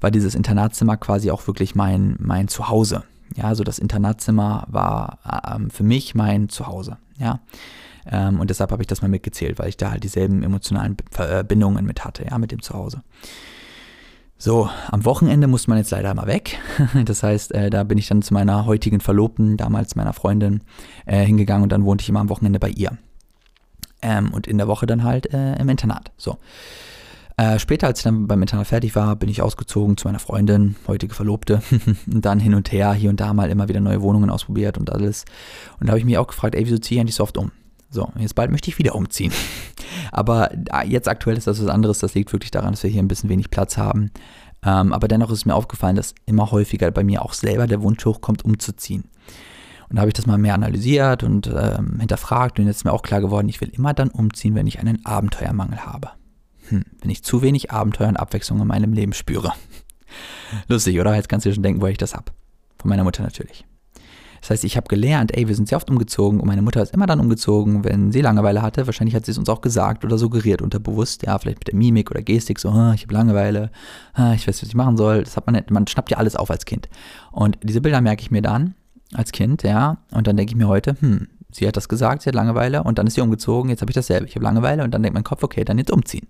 war 0.00 0.10
dieses 0.10 0.34
Internatszimmer 0.34 0.96
quasi 0.96 1.30
auch 1.30 1.46
wirklich 1.46 1.74
mein, 1.74 2.16
mein 2.20 2.48
Zuhause. 2.48 3.02
Ja, 3.36 3.44
also 3.44 3.64
das 3.64 3.78
Internatszimmer 3.78 4.66
war 4.68 5.18
ähm, 5.56 5.70
für 5.70 5.82
mich 5.82 6.14
mein 6.14 6.48
Zuhause. 6.48 6.98
Ja. 7.18 7.40
Ähm, 8.06 8.40
und 8.40 8.50
deshalb 8.50 8.72
habe 8.72 8.82
ich 8.82 8.86
das 8.86 9.02
mal 9.02 9.08
mitgezählt, 9.08 9.58
weil 9.58 9.68
ich 9.68 9.76
da 9.76 9.90
halt 9.90 10.04
dieselben 10.04 10.42
emotionalen 10.42 10.96
Bindungen 11.46 11.84
mit 11.84 12.04
hatte, 12.04 12.24
ja, 12.24 12.38
mit 12.38 12.50
dem 12.52 12.62
Zuhause. 12.62 13.02
So, 14.42 14.70
am 14.90 15.04
Wochenende 15.04 15.48
muss 15.48 15.66
man 15.66 15.76
jetzt 15.76 15.90
leider 15.90 16.14
mal 16.14 16.26
weg. 16.26 16.58
Das 17.04 17.22
heißt, 17.22 17.52
äh, 17.52 17.68
da 17.68 17.84
bin 17.84 17.98
ich 17.98 18.08
dann 18.08 18.22
zu 18.22 18.32
meiner 18.32 18.64
heutigen 18.64 19.00
Verlobten, 19.00 19.56
damals 19.56 19.96
meiner 19.96 20.14
Freundin, 20.14 20.62
äh, 21.04 21.24
hingegangen 21.24 21.62
und 21.62 21.72
dann 21.72 21.84
wohnte 21.84 22.02
ich 22.02 22.08
immer 22.08 22.20
am 22.20 22.30
Wochenende 22.30 22.58
bei 22.58 22.70
ihr. 22.70 22.96
Ähm, 24.02 24.32
und 24.32 24.46
in 24.46 24.58
der 24.58 24.68
Woche 24.68 24.86
dann 24.86 25.04
halt 25.04 25.32
äh, 25.32 25.56
im 25.56 25.68
Internat. 25.68 26.10
So. 26.16 26.38
Äh, 27.36 27.58
später, 27.58 27.86
als 27.86 28.00
ich 28.00 28.04
dann 28.04 28.26
beim 28.26 28.42
Internat 28.42 28.66
fertig 28.66 28.94
war, 28.94 29.16
bin 29.16 29.28
ich 29.28 29.40
ausgezogen 29.40 29.96
zu 29.96 30.06
meiner 30.08 30.18
Freundin, 30.18 30.76
heutige 30.86 31.14
Verlobte. 31.14 31.62
und 32.06 32.24
dann 32.24 32.38
hin 32.38 32.54
und 32.54 32.70
her, 32.70 32.92
hier 32.92 33.10
und 33.10 33.20
da 33.20 33.32
mal 33.32 33.50
immer 33.50 33.68
wieder 33.68 33.80
neue 33.80 34.02
Wohnungen 34.02 34.30
ausprobiert 34.30 34.76
und 34.76 34.90
alles. 34.90 35.24
Und 35.78 35.86
da 35.86 35.92
habe 35.92 35.98
ich 35.98 36.04
mich 36.04 36.18
auch 36.18 36.26
gefragt, 36.26 36.54
ey, 36.54 36.66
wieso 36.66 36.78
ziehe 36.78 36.98
ich 36.98 37.00
eigentlich 37.00 37.14
so 37.14 37.22
oft 37.22 37.38
um? 37.38 37.50
So, 37.88 38.08
jetzt 38.18 38.34
bald 38.34 38.50
möchte 38.50 38.70
ich 38.70 38.78
wieder 38.78 38.94
umziehen. 38.94 39.32
Aber 40.12 40.52
äh, 40.52 40.86
jetzt 40.86 41.08
aktuell 41.08 41.36
ist 41.36 41.46
das 41.46 41.62
was 41.62 41.68
anderes. 41.68 41.98
Das 41.98 42.14
liegt 42.14 42.32
wirklich 42.32 42.50
daran, 42.50 42.72
dass 42.72 42.82
wir 42.82 42.90
hier 42.90 43.02
ein 43.02 43.08
bisschen 43.08 43.30
wenig 43.30 43.50
Platz 43.50 43.76
haben. 43.76 44.10
Ähm, 44.62 44.92
aber 44.92 45.08
dennoch 45.08 45.30
ist 45.30 45.46
mir 45.46 45.54
aufgefallen, 45.54 45.96
dass 45.96 46.14
immer 46.26 46.50
häufiger 46.50 46.90
bei 46.90 47.02
mir 47.02 47.22
auch 47.22 47.32
selber 47.32 47.66
der 47.66 47.82
Wunsch 47.82 48.04
hochkommt, 48.04 48.44
umzuziehen. 48.44 49.04
Und 49.90 49.96
da 49.96 50.02
habe 50.02 50.08
ich 50.08 50.14
das 50.14 50.26
mal 50.26 50.38
mehr 50.38 50.54
analysiert 50.54 51.24
und 51.24 51.48
ähm, 51.48 51.98
hinterfragt 51.98 52.60
und 52.60 52.66
jetzt 52.66 52.76
ist 52.76 52.84
mir 52.84 52.92
auch 52.92 53.02
klar 53.02 53.20
geworden, 53.20 53.48
ich 53.48 53.60
will 53.60 53.70
immer 53.70 53.92
dann 53.92 54.08
umziehen, 54.08 54.54
wenn 54.54 54.68
ich 54.68 54.78
einen 54.78 55.04
Abenteuermangel 55.04 55.84
habe. 55.84 56.10
Hm, 56.68 56.84
wenn 57.02 57.10
ich 57.10 57.24
zu 57.24 57.42
wenig 57.42 57.72
Abenteuer 57.72 58.08
und 58.08 58.16
Abwechslung 58.16 58.60
in 58.60 58.68
meinem 58.68 58.92
Leben 58.92 59.12
spüre. 59.12 59.52
Lustig, 60.68 61.00
oder? 61.00 61.16
Jetzt 61.16 61.28
kannst 61.28 61.44
du 61.44 61.50
dir 61.50 61.54
schon 61.54 61.64
denken, 61.64 61.82
wo 61.82 61.86
ich 61.86 61.98
das 61.98 62.14
habe. 62.14 62.32
Von 62.78 62.88
meiner 62.88 63.02
Mutter 63.02 63.24
natürlich. 63.24 63.66
Das 64.40 64.50
heißt, 64.50 64.64
ich 64.64 64.76
habe 64.76 64.86
gelernt, 64.86 65.36
ey, 65.36 65.48
wir 65.48 65.54
sind 65.56 65.68
sehr 65.68 65.76
oft 65.76 65.90
umgezogen 65.90 66.40
und 66.40 66.46
meine 66.46 66.62
Mutter 66.62 66.80
ist 66.80 66.94
immer 66.94 67.06
dann 67.06 67.20
umgezogen, 67.20 67.84
wenn 67.84 68.12
sie 68.12 68.22
Langeweile 68.22 68.62
hatte. 68.62 68.86
Wahrscheinlich 68.86 69.14
hat 69.14 69.26
sie 69.26 69.32
es 69.32 69.38
uns 69.38 69.48
auch 69.48 69.60
gesagt 69.60 70.04
oder 70.04 70.16
suggeriert 70.16 70.62
unterbewusst, 70.62 71.26
ja, 71.26 71.36
vielleicht 71.38 71.58
mit 71.58 71.68
der 71.68 71.74
Mimik 71.74 72.10
oder 72.10 72.22
Gestik, 72.22 72.58
so, 72.58 72.68
ich 72.94 73.02
habe 73.02 73.12
Langeweile, 73.12 73.70
ich 74.34 74.48
weiß, 74.48 74.62
was 74.62 74.68
ich 74.68 74.74
machen 74.74 74.96
soll. 74.96 75.24
Das 75.24 75.36
hat 75.36 75.46
man 75.46 75.60
man 75.68 75.86
schnappt 75.86 76.10
ja 76.10 76.16
alles 76.16 76.36
auf 76.36 76.50
als 76.50 76.64
Kind. 76.64 76.88
Und 77.32 77.58
diese 77.62 77.80
Bilder 77.80 78.00
merke 78.00 78.22
ich 78.22 78.30
mir 78.30 78.40
dann 78.40 78.76
als 79.14 79.32
Kind, 79.32 79.62
ja. 79.62 79.98
Und 80.10 80.26
dann 80.26 80.36
denke 80.36 80.52
ich 80.52 80.56
mir 80.56 80.68
heute, 80.68 80.96
hm, 81.00 81.28
sie 81.50 81.66
hat 81.66 81.76
das 81.76 81.88
gesagt, 81.88 82.22
sie 82.22 82.28
hat 82.28 82.34
Langeweile 82.34 82.82
und 82.82 82.98
dann 82.98 83.06
ist 83.06 83.14
sie 83.14 83.20
umgezogen, 83.20 83.70
jetzt 83.70 83.80
habe 83.80 83.90
ich 83.90 83.94
dasselbe. 83.94 84.26
Ich 84.26 84.34
habe 84.34 84.44
Langeweile 84.44 84.84
und 84.84 84.92
dann 84.92 85.02
denkt 85.02 85.14
mein 85.14 85.24
Kopf, 85.24 85.42
okay, 85.42 85.64
dann 85.64 85.78
jetzt 85.78 85.90
umziehen. 85.90 86.26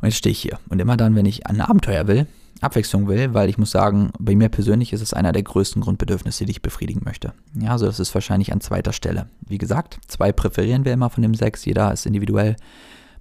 Und 0.00 0.08
jetzt 0.08 0.16
stehe 0.16 0.32
ich 0.32 0.40
hier. 0.40 0.58
Und 0.68 0.80
immer 0.80 0.96
dann, 0.96 1.14
wenn 1.14 1.26
ich 1.26 1.46
ein 1.46 1.60
Abenteuer 1.60 2.06
will, 2.06 2.26
Abwechslung 2.60 3.08
will, 3.08 3.32
weil 3.32 3.48
ich 3.48 3.58
muss 3.58 3.70
sagen, 3.70 4.10
bei 4.18 4.34
mir 4.34 4.48
persönlich 4.48 4.92
ist 4.92 5.00
es 5.00 5.14
einer 5.14 5.32
der 5.32 5.42
größten 5.42 5.80
Grundbedürfnisse, 5.82 6.44
die 6.44 6.52
ich 6.52 6.62
befriedigen 6.62 7.02
möchte. 7.04 7.32
Ja, 7.58 7.70
also 7.70 7.86
das 7.86 8.00
ist 8.00 8.14
wahrscheinlich 8.14 8.52
an 8.52 8.60
zweiter 8.60 8.92
Stelle. 8.92 9.26
Wie 9.46 9.58
gesagt, 9.58 9.98
zwei 10.08 10.30
präferieren 10.32 10.84
wir 10.84 10.92
immer 10.92 11.10
von 11.10 11.22
dem 11.22 11.34
sechs, 11.34 11.64
jeder 11.64 11.92
ist 11.92 12.06
individuell. 12.06 12.56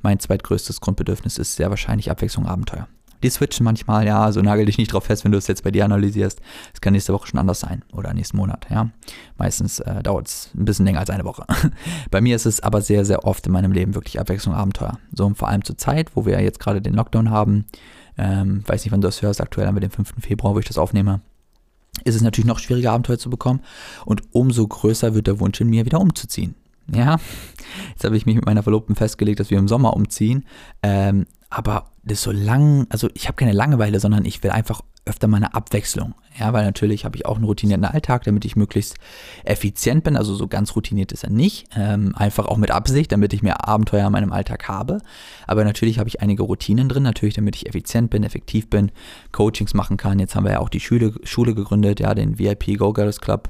Mein 0.01 0.19
zweitgrößtes 0.19 0.81
Grundbedürfnis 0.81 1.38
ist 1.38 1.55
sehr 1.55 1.69
wahrscheinlich 1.69 2.11
Abwechslung, 2.11 2.47
Abenteuer. 2.47 2.88
Die 3.23 3.29
switchen 3.29 3.63
manchmal, 3.63 4.05
ja, 4.05 4.21
also 4.23 4.41
nagel 4.41 4.65
dich 4.65 4.77
nicht 4.77 4.93
drauf 4.93 5.05
fest, 5.05 5.25
wenn 5.25 5.31
du 5.31 5.38
es 5.38 5.47
jetzt 5.47 5.63
bei 5.63 5.71
dir 5.71 5.85
analysierst. 5.85 6.41
Es 6.73 6.81
kann 6.81 6.93
nächste 6.93 7.13
Woche 7.13 7.27
schon 7.27 7.39
anders 7.39 7.59
sein 7.59 7.83
oder 7.93 8.13
nächsten 8.13 8.38
Monat, 8.38 8.67
ja. 8.69 8.89
Meistens 9.38 9.79
äh, 9.79 10.01
dauert 10.03 10.27
es 10.27 10.51
ein 10.55 10.65
bisschen 10.65 10.85
länger 10.85 10.99
als 10.99 11.09
eine 11.09 11.25
Woche. 11.25 11.45
bei 12.11 12.21
mir 12.21 12.35
ist 12.35 12.45
es 12.45 12.61
aber 12.61 12.81
sehr, 12.81 13.05
sehr 13.05 13.25
oft 13.25 13.45
in 13.45 13.53
meinem 13.53 13.71
Leben 13.71 13.95
wirklich 13.95 14.19
Abwechslung, 14.19 14.55
Abenteuer. 14.55 14.99
So, 15.13 15.25
und 15.25 15.35
vor 15.35 15.47
allem 15.47 15.63
zur 15.63 15.77
Zeit, 15.77 16.15
wo 16.15 16.25
wir 16.25 16.41
jetzt 16.41 16.59
gerade 16.59 16.81
den 16.81 16.93
Lockdown 16.93 17.29
haben, 17.29 17.65
ähm, 18.17 18.63
weiß 18.65 18.83
nicht, 18.83 18.91
wann 18.91 19.01
du 19.01 19.07
das 19.07 19.21
hörst, 19.21 19.41
aktuell 19.41 19.67
haben 19.67 19.75
wir 19.75 19.81
den 19.81 19.91
5. 19.91 20.15
Februar, 20.19 20.55
wo 20.55 20.59
ich 20.59 20.65
das 20.65 20.77
aufnehme, 20.77 21.21
ist 22.03 22.15
es 22.15 22.21
natürlich 22.21 22.47
noch 22.47 22.59
schwieriger, 22.59 22.91
Abenteuer 22.91 23.17
zu 23.17 23.29
bekommen. 23.29 23.61
Und 24.05 24.23
umso 24.31 24.67
größer 24.67 25.13
wird 25.15 25.27
der 25.27 25.39
Wunsch 25.39 25.59
in 25.61 25.69
mir, 25.69 25.85
wieder 25.85 25.99
umzuziehen. 25.99 26.55
Ja, 26.93 27.17
jetzt 27.91 28.03
habe 28.03 28.17
ich 28.17 28.25
mich 28.25 28.35
mit 28.35 28.45
meiner 28.45 28.63
Verlobten 28.63 28.95
festgelegt, 28.95 29.39
dass 29.39 29.49
wir 29.49 29.59
im 29.59 29.67
Sommer 29.67 29.95
umziehen. 29.95 30.45
Ähm, 30.81 31.27
aber 31.50 31.86
das 32.03 32.22
so 32.22 32.32
lang, 32.32 32.88
also 32.89 33.10
ich 33.13 33.27
habe 33.27 33.36
keine 33.36 33.53
Langeweile, 33.53 34.00
sondern 34.00 34.25
ich 34.25 34.41
will 34.44 34.51
einfach 34.51 34.82
öfter 35.06 35.27
mal 35.27 35.38
eine 35.38 35.53
Abwechslung. 35.53 36.13
Ja, 36.39 36.53
weil 36.53 36.63
natürlich 36.63 37.03
habe 37.03 37.18
ich 37.18 37.25
auch 37.25 37.36
einen 37.36 37.46
routinierten 37.46 37.84
Alltag, 37.84 38.24
damit 38.24 38.46
ich 38.46 38.56
möglichst 38.56 38.96
effizient 39.44 40.03
bin. 40.03 40.15
Also 40.15 40.36
so 40.36 40.48
ganz 40.48 40.75
routiniert 40.75 41.12
ist 41.12 41.24
er 41.24 41.32
nicht. 41.32 41.68
Ähm, 41.75 42.13
einfach 42.15 42.46
auch 42.46 42.58
mit 42.58 42.72
Absicht, 42.72 43.12
damit 43.12 43.34
ich 43.34 43.41
mehr 43.41 43.68
Abenteuer 43.68 44.06
in 44.06 44.12
meinem 44.13 44.32
Alltag 44.32 44.68
habe. 44.68 45.00
Aber 45.48 45.63
natürlich 45.63 46.00
habe 46.00 46.08
ich 46.08 46.22
einige 46.22 46.44
Routinen 46.44 46.88
drin, 46.88 47.03
natürlich, 47.03 47.36
damit 47.36 47.56
ich 47.56 47.68
effizient 47.68 48.10
bin, 48.10 48.24
effektiv 48.24 48.70
bin, 48.70 48.91
Coachings 49.32 49.74
machen 49.74 49.98
kann. 49.98 50.20
Jetzt 50.20 50.36
haben 50.36 50.46
wir 50.46 50.51
ja 50.51 50.60
auch 50.60 50.70
die 50.70 50.79
Schule, 50.79 51.13
Schule 51.24 51.56
gegründet, 51.56 52.00
ja, 52.00 52.13
den 52.13 52.38
VIP 52.38 52.77
Go 52.77 52.94
Girls 52.94 53.20
Club. 53.20 53.50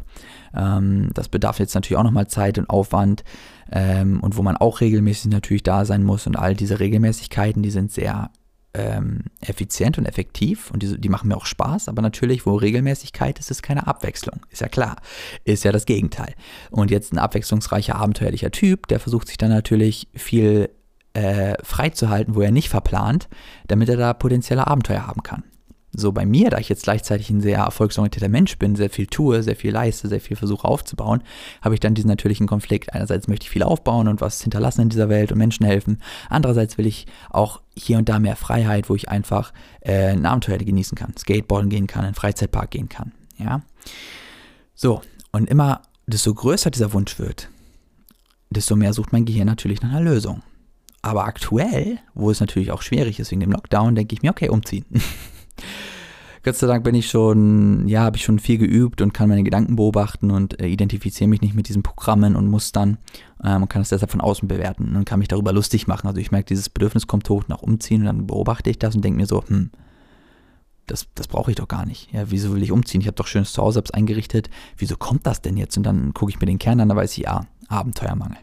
Ähm, 0.56 1.10
das 1.14 1.28
bedarf 1.28 1.60
jetzt 1.60 1.76
natürlich 1.76 1.98
auch 1.98 2.04
nochmal 2.04 2.28
Zeit 2.28 2.58
und 2.58 2.70
Aufwand 2.70 3.24
ähm, 3.72 4.20
und 4.22 4.38
wo 4.38 4.42
man 4.42 4.58
auch 4.58 4.82
regelmäßig 4.82 5.32
natürlich 5.32 5.64
da 5.64 5.86
sein 5.86 6.04
muss 6.04 6.28
und 6.28 6.36
all 6.36 6.56
diese 6.56 6.80
Regelmäßigkeiten, 6.80 7.64
die 7.64 7.72
sind 7.72 7.92
sehr 7.92 8.32
ähm, 8.74 9.24
effizient 9.42 9.98
und 9.98 10.06
effektiv 10.06 10.70
und 10.72 10.84
die, 10.84 11.00
die, 11.00 11.10
machen 11.10 11.28
mir 11.28 11.38
auch 11.38 11.46
Spaß, 11.46 11.88
aber 11.88 12.02
natürlich, 12.02 12.46
wo 12.46 12.56
Regelmäßigkeit 12.56 13.40
ist, 13.40 13.50
ist 13.50 13.64
keine 13.64 13.88
Abwechslung. 13.88 14.42
Ist 14.52 14.62
ja 14.62 14.68
klar. 14.68 14.98
Ist 15.44 15.64
ja 15.64 15.72
das 15.72 15.86
Gegenteil. 15.86 16.36
Und 16.70 16.92
jetzt 16.92 17.12
ein 17.12 17.18
abwechslungsreicher, 17.18 17.96
abenteuerlicher 17.96 18.52
Typ, 18.52 18.88
der 18.88 19.00
versucht 19.00 19.28
sich 19.28 19.38
dann 19.38 19.50
natürlich 19.50 20.08
viel 20.14 20.70
äh, 21.14 21.56
freizuhalten, 21.64 22.36
wo 22.36 22.42
er 22.42 22.52
nicht 22.52 22.70
verplant, 22.70 23.28
damit 23.68 23.90
er 23.90 23.98
da 23.98 24.14
potenzielle 24.14 24.68
Abenteuer 24.68 25.08
haben 25.08 25.24
kann. 25.24 25.44
So 25.92 26.12
bei 26.12 26.26
mir, 26.26 26.52
da 26.52 26.60
ich 26.60 26.70
jetzt 26.70 26.84
gleichzeitig 26.84 27.30
ein 27.32 27.42
sehr 27.42 27.60
erfolgsorientierter 27.60 28.30
Mensch 28.30 28.58
bin, 28.60 28.76
sehr 28.76 28.92
viel 28.92 29.08
tue, 29.08 29.42
sehr 29.42 29.56
viel 29.56 29.72
leiste, 29.72 30.08
sehr 30.08 30.22
viel 30.22 30.38
versuche 30.38 30.68
aufzubauen, 30.68 31.24
habe 31.62 31.74
ich 31.74 31.80
dann 31.80 31.96
diesen 31.96 32.10
natürlichen 32.10 32.48
Konflikt. 32.48 32.94
Einerseits 32.94 33.28
möchte 33.28 33.46
ich 33.46 33.50
viel 33.50 33.64
aufbauen 33.64 34.08
und 34.08 34.22
was 34.22 34.42
hinterlassen 34.42 34.82
in 34.82 34.90
dieser 34.90 35.10
Welt 35.10 35.32
und 35.32 35.40
Menschen 35.40 35.66
helfen. 35.66 36.00
Andererseits 36.30 36.78
will 36.78 36.86
ich 36.86 37.08
auch 37.30 37.62
hier 37.76 37.98
und 37.98 38.08
da 38.08 38.20
mehr 38.20 38.36
Freiheit, 38.36 38.90
wo 38.90 38.96
ich 38.96 39.10
einfach 39.10 39.52
äh, 39.82 40.12
ein 40.12 40.26
Abenteuer 40.26 40.60
genießen 40.60 40.96
kann, 40.96 41.18
Skateboarden 41.18 41.70
gehen 41.70 41.88
kann, 41.88 42.02
in 42.02 42.08
einen 42.08 42.16
Freizeitpark 42.16 42.70
gehen 42.70 42.90
kann. 42.90 43.12
Ja. 43.38 43.62
So, 44.76 45.02
und 45.32 45.50
immer, 45.50 45.82
desto 46.06 46.34
größer 46.34 46.70
dieser 46.70 46.94
Wunsch 46.94 47.18
wird, 47.18 47.50
desto 48.52 48.76
mehr 48.76 48.94
sucht 48.94 49.12
mein 49.12 49.26
Gehirn 49.26 49.48
natürlich 49.48 49.82
nach 49.82 49.90
einer 49.90 50.02
Lösung. 50.02 50.44
Aber 51.02 51.26
aktuell, 51.26 52.00
wo 52.14 52.30
es 52.30 52.42
natürlich 52.42 52.72
auch 52.72 52.82
schwierig 52.82 53.20
ist 53.20 53.32
wegen 53.32 53.42
dem 53.42 53.52
Lockdown, 53.52 53.96
denke 53.96 54.14
ich 54.14 54.22
mir, 54.22 54.32
okay, 54.32 54.50
umziehen. 54.50 54.86
Gott 56.44 56.56
sei 56.56 56.68
Dank 56.68 56.86
bin 56.86 56.96
ich 56.96 57.10
schon, 57.10 57.88
ja, 57.88 58.02
habe 58.02 58.16
ich 58.16 58.24
schon 58.24 58.40
viel 58.40 58.58
geübt 58.58 59.02
und 59.02 59.14
kann 59.14 59.28
meine 59.28 59.44
Gedanken 59.44 59.76
beobachten 59.76 60.32
und 60.32 60.60
äh, 60.60 60.68
identifiziere 60.68 61.28
mich 61.28 61.42
nicht 61.42 61.54
mit 61.54 61.68
diesen 61.68 61.84
Programmen 61.84 62.38
und 62.38 62.48
Mustern 62.48 62.98
ähm, 63.44 63.64
und 63.64 63.70
kann 63.70 63.82
es 63.82 63.90
deshalb 63.90 64.10
von 64.10 64.22
außen 64.22 64.48
bewerten 64.48 64.96
und 64.96 65.06
kann 65.06 65.20
mich 65.20 65.28
darüber 65.28 65.52
lustig 65.52 65.88
machen. 65.88 66.08
Also 66.08 66.22
ich 66.22 66.32
merke, 66.32 66.48
dieses 66.48 66.70
Bedürfnis 66.70 67.08
kommt 67.08 67.30
hoch 67.30 67.44
nach 67.50 67.62
Umziehen 67.62 68.02
und 68.02 68.06
dann 68.06 68.28
beobachte 68.28 68.70
ich 68.70 68.80
das 68.80 68.96
und 68.96 69.04
denke 69.04 69.18
mir 69.18 69.26
so, 69.26 69.44
hm, 69.46 69.70
das, 70.88 71.08
das 71.14 71.28
brauche 71.28 71.52
ich 71.52 71.58
doch 71.58 71.68
gar 71.68 71.86
nicht. 71.86 72.12
Ja, 72.14 72.32
wieso 72.32 72.54
will 72.54 72.64
ich 72.64 72.72
umziehen? 72.72 73.02
Ich 73.02 73.08
habe 73.08 73.16
doch 73.16 73.28
schönes 73.28 73.52
Zuhause 73.52 73.76
selbst 73.76 73.94
eingerichtet. 73.94 74.50
Wieso 74.78 74.96
kommt 74.96 75.28
das 75.28 75.42
denn 75.42 75.58
jetzt? 75.58 75.78
Und 75.78 75.84
dann 75.84 76.14
gucke 76.14 76.32
ich 76.32 76.40
mir 76.40 76.48
den 76.48 76.58
Kern 76.58 76.80
an, 76.80 76.90
da 76.90 76.96
weiß 76.96 77.12
ich, 77.18 77.26
ja, 77.26 77.42
Abenteuermangel. 77.68 78.38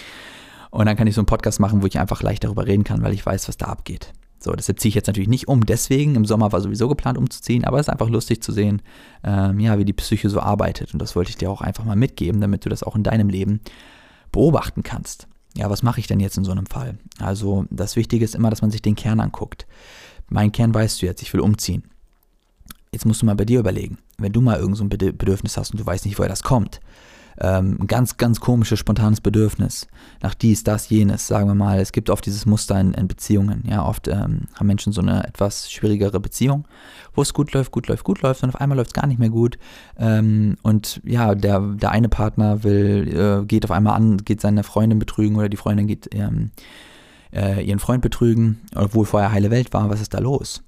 und 0.70 0.86
dann 0.86 0.96
kann 0.96 1.06
ich 1.06 1.14
so 1.14 1.20
einen 1.20 1.26
Podcast 1.26 1.60
machen, 1.60 1.82
wo 1.82 1.86
ich 1.86 1.98
einfach 1.98 2.22
leicht 2.22 2.42
darüber 2.42 2.66
reden 2.66 2.84
kann, 2.84 3.02
weil 3.02 3.12
ich 3.12 3.24
weiß, 3.24 3.48
was 3.48 3.58
da 3.58 3.66
abgeht. 3.66 4.12
So, 4.38 4.52
deshalb 4.52 4.78
ziehe 4.78 4.90
ich 4.90 4.94
jetzt 4.94 5.08
natürlich 5.08 5.28
nicht 5.28 5.48
um. 5.48 5.66
Deswegen, 5.66 6.14
im 6.14 6.24
Sommer 6.24 6.52
war 6.52 6.60
sowieso 6.60 6.88
geplant 6.88 7.18
umzuziehen, 7.18 7.64
aber 7.64 7.78
es 7.78 7.86
ist 7.86 7.92
einfach 7.92 8.08
lustig 8.08 8.42
zu 8.42 8.52
sehen, 8.52 8.82
ähm, 9.24 9.58
ja, 9.58 9.78
wie 9.78 9.84
die 9.84 9.92
Psyche 9.92 10.30
so 10.30 10.40
arbeitet. 10.40 10.92
Und 10.92 11.02
das 11.02 11.16
wollte 11.16 11.30
ich 11.30 11.36
dir 11.36 11.50
auch 11.50 11.60
einfach 11.60 11.84
mal 11.84 11.96
mitgeben, 11.96 12.40
damit 12.40 12.64
du 12.64 12.68
das 12.68 12.82
auch 12.82 12.94
in 12.94 13.02
deinem 13.02 13.28
Leben 13.28 13.60
beobachten 14.30 14.82
kannst. 14.82 15.26
Ja, 15.56 15.70
was 15.70 15.82
mache 15.82 15.98
ich 15.98 16.06
denn 16.06 16.20
jetzt 16.20 16.36
in 16.36 16.44
so 16.44 16.52
einem 16.52 16.66
Fall? 16.66 16.98
Also, 17.18 17.64
das 17.70 17.96
Wichtige 17.96 18.24
ist 18.24 18.36
immer, 18.36 18.50
dass 18.50 18.62
man 18.62 18.70
sich 18.70 18.82
den 18.82 18.94
Kern 18.94 19.18
anguckt. 19.18 19.66
Mein 20.28 20.52
Kern 20.52 20.72
weißt 20.72 21.02
du 21.02 21.06
jetzt, 21.06 21.22
ich 21.22 21.32
will 21.32 21.40
umziehen. 21.40 21.84
Jetzt 22.92 23.06
musst 23.06 23.22
du 23.22 23.26
mal 23.26 23.34
bei 23.34 23.44
dir 23.44 23.60
überlegen, 23.60 23.98
wenn 24.18 24.32
du 24.32 24.40
mal 24.40 24.58
irgend 24.58 24.76
so 24.76 24.84
ein 24.84 24.88
Bedürfnis 24.88 25.56
hast 25.56 25.72
und 25.72 25.80
du 25.80 25.86
weißt 25.86 26.04
nicht, 26.04 26.18
woher 26.18 26.28
das 26.28 26.42
kommt, 26.42 26.80
ähm, 27.40 27.78
ganz, 27.86 28.16
ganz 28.16 28.40
komisches, 28.40 28.78
spontanes 28.78 29.20
Bedürfnis 29.20 29.86
nach 30.22 30.34
dies, 30.34 30.64
das, 30.64 30.88
jenes, 30.88 31.26
sagen 31.26 31.46
wir 31.48 31.54
mal. 31.54 31.78
Es 31.78 31.92
gibt 31.92 32.10
oft 32.10 32.26
dieses 32.26 32.46
Muster 32.46 32.80
in, 32.80 32.94
in 32.94 33.08
Beziehungen. 33.08 33.62
Ja, 33.68 33.84
oft 33.84 34.08
ähm, 34.08 34.42
haben 34.54 34.66
Menschen 34.66 34.92
so 34.92 35.00
eine 35.00 35.26
etwas 35.26 35.70
schwierigere 35.70 36.20
Beziehung, 36.20 36.66
wo 37.14 37.22
es 37.22 37.32
gut 37.32 37.52
läuft, 37.52 37.70
gut 37.70 37.88
läuft, 37.88 38.04
gut 38.04 38.22
läuft 38.22 38.42
und 38.42 38.50
auf 38.50 38.60
einmal 38.60 38.76
läuft 38.76 38.90
es 38.90 38.94
gar 38.94 39.06
nicht 39.06 39.18
mehr 39.18 39.30
gut. 39.30 39.58
Ähm, 39.98 40.56
und 40.62 41.00
ja, 41.04 41.34
der, 41.34 41.60
der 41.60 41.90
eine 41.90 42.08
Partner 42.08 42.64
will, 42.64 43.42
äh, 43.42 43.46
geht 43.46 43.64
auf 43.64 43.70
einmal 43.70 43.94
an, 43.94 44.18
geht 44.18 44.40
seine 44.40 44.64
Freundin 44.64 44.98
betrügen 44.98 45.36
oder 45.36 45.48
die 45.48 45.56
Freundin 45.56 45.86
geht 45.86 46.08
ähm, 46.14 46.50
äh, 47.32 47.64
ihren 47.64 47.78
Freund 47.78 48.02
betrügen, 48.02 48.60
obwohl 48.74 49.06
vorher 49.06 49.32
heile 49.32 49.50
Welt 49.50 49.72
war. 49.72 49.90
Was 49.90 50.00
ist 50.00 50.14
da 50.14 50.18
los? 50.18 50.62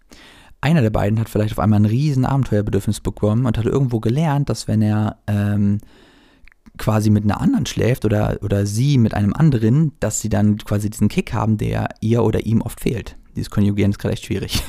einer 0.60 0.82
der 0.82 0.90
beiden 0.90 1.18
hat 1.18 1.28
vielleicht 1.28 1.52
auf 1.52 1.58
einmal 1.58 1.80
ein 1.80 1.86
riesen 1.86 2.26
Abenteuerbedürfnis 2.26 3.00
bekommen 3.00 3.46
und 3.46 3.56
hat 3.56 3.64
irgendwo 3.64 4.00
gelernt, 4.00 4.50
dass 4.50 4.68
wenn 4.68 4.82
er 4.82 5.16
ähm, 5.26 5.78
quasi 6.80 7.10
mit 7.10 7.24
einer 7.24 7.40
anderen 7.40 7.66
schläft 7.66 8.04
oder, 8.04 8.38
oder 8.42 8.66
sie 8.66 8.98
mit 8.98 9.14
einem 9.14 9.34
anderen, 9.34 9.92
dass 10.00 10.20
sie 10.20 10.30
dann 10.30 10.56
quasi 10.56 10.88
diesen 10.88 11.08
Kick 11.08 11.32
haben, 11.32 11.58
der 11.58 11.90
ihr 12.00 12.24
oder 12.24 12.46
ihm 12.46 12.62
oft 12.62 12.80
fehlt. 12.80 13.16
Dieses 13.36 13.50
Konjugieren 13.50 13.92
ist 13.92 13.98
gerade 13.98 14.14
echt 14.14 14.24
schwierig. 14.24 14.62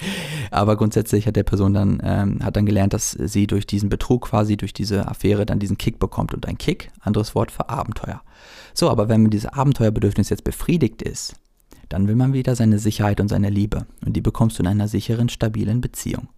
Aber 0.50 0.76
grundsätzlich 0.76 1.26
hat 1.26 1.36
der 1.36 1.44
Person 1.44 1.72
dann, 1.72 2.02
ähm, 2.04 2.44
hat 2.44 2.56
dann 2.56 2.66
gelernt, 2.66 2.92
dass 2.92 3.12
sie 3.12 3.46
durch 3.46 3.66
diesen 3.66 3.88
Betrug 3.88 4.26
quasi, 4.26 4.56
durch 4.56 4.74
diese 4.74 5.08
Affäre 5.08 5.46
dann 5.46 5.60
diesen 5.60 5.78
Kick 5.78 5.98
bekommt. 5.98 6.34
Und 6.34 6.46
ein 6.46 6.58
Kick, 6.58 6.90
anderes 7.00 7.34
Wort 7.34 7.50
für 7.50 7.70
Abenteuer. 7.70 8.20
So, 8.74 8.90
aber 8.90 9.08
wenn 9.08 9.30
dieses 9.30 9.46
Abenteuerbedürfnis 9.46 10.28
jetzt 10.28 10.44
befriedigt 10.44 11.00
ist, 11.00 11.36
dann 11.88 12.08
will 12.08 12.16
man 12.16 12.32
wieder 12.32 12.56
seine 12.56 12.78
Sicherheit 12.78 13.20
und 13.20 13.28
seine 13.28 13.50
Liebe. 13.50 13.86
Und 14.04 14.14
die 14.14 14.20
bekommst 14.20 14.58
du 14.58 14.62
in 14.62 14.66
einer 14.66 14.88
sicheren, 14.88 15.28
stabilen 15.28 15.80
Beziehung. 15.80 16.28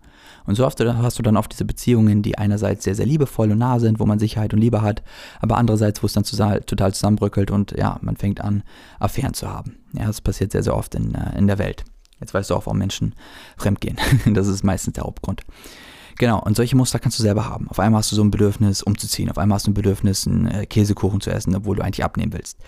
Und 0.46 0.54
so 0.56 0.66
oft 0.66 0.78
hast 0.80 1.18
du 1.18 1.22
dann 1.22 1.36
oft 1.36 1.52
diese 1.52 1.64
Beziehungen, 1.64 2.22
die 2.22 2.36
einerseits 2.36 2.84
sehr, 2.84 2.94
sehr 2.94 3.06
liebevoll 3.06 3.50
und 3.52 3.58
nah 3.58 3.80
sind, 3.80 3.98
wo 3.98 4.06
man 4.06 4.18
Sicherheit 4.18 4.52
und 4.52 4.60
Liebe 4.60 4.82
hat, 4.82 5.02
aber 5.40 5.56
andererseits, 5.56 6.02
wo 6.02 6.06
es 6.06 6.12
dann 6.12 6.24
total 6.24 6.94
zusammenbröckelt 6.94 7.50
und 7.50 7.72
ja, 7.72 7.98
man 8.02 8.16
fängt 8.16 8.40
an, 8.40 8.62
Affären 8.98 9.34
zu 9.34 9.50
haben. 9.50 9.78
Ja, 9.92 10.06
das 10.06 10.20
passiert 10.20 10.52
sehr, 10.52 10.62
sehr 10.62 10.76
oft 10.76 10.94
in, 10.94 11.14
äh, 11.14 11.38
in 11.38 11.46
der 11.46 11.58
Welt. 11.58 11.84
Jetzt 12.20 12.34
weißt 12.34 12.50
du 12.50 12.54
auch, 12.54 12.66
warum 12.66 12.78
Menschen 12.78 13.14
fremdgehen. 13.56 13.97
das 14.34 14.47
ist 14.47 14.64
meistens 14.64 14.95
der 14.95 15.04
Hauptgrund. 15.04 15.42
Genau, 16.16 16.40
und 16.40 16.56
solche 16.56 16.76
Muster 16.76 17.00
kannst 17.00 17.19
du 17.19 17.23
selber 17.23 17.49
haben. 17.49 17.69
Auf 17.69 17.80
einmal 17.80 17.99
hast 17.99 18.12
du 18.12 18.16
so 18.16 18.23
ein 18.23 18.30
Bedürfnis, 18.30 18.82
umzuziehen. 18.82 19.30
Auf 19.30 19.38
einmal 19.38 19.56
hast 19.56 19.66
du 19.66 19.73
ein 19.73 19.75
Bedürfnis, 19.75 20.26
einen 20.26 20.47
äh, 20.47 20.66
Käsekuchen 20.66 21.21
zu 21.21 21.30
essen, 21.30 21.56
obwohl 21.56 21.76
du 21.76 21.82
eigentlich 21.82 22.04
abnehmen 22.04 22.32
willst. 22.32 22.58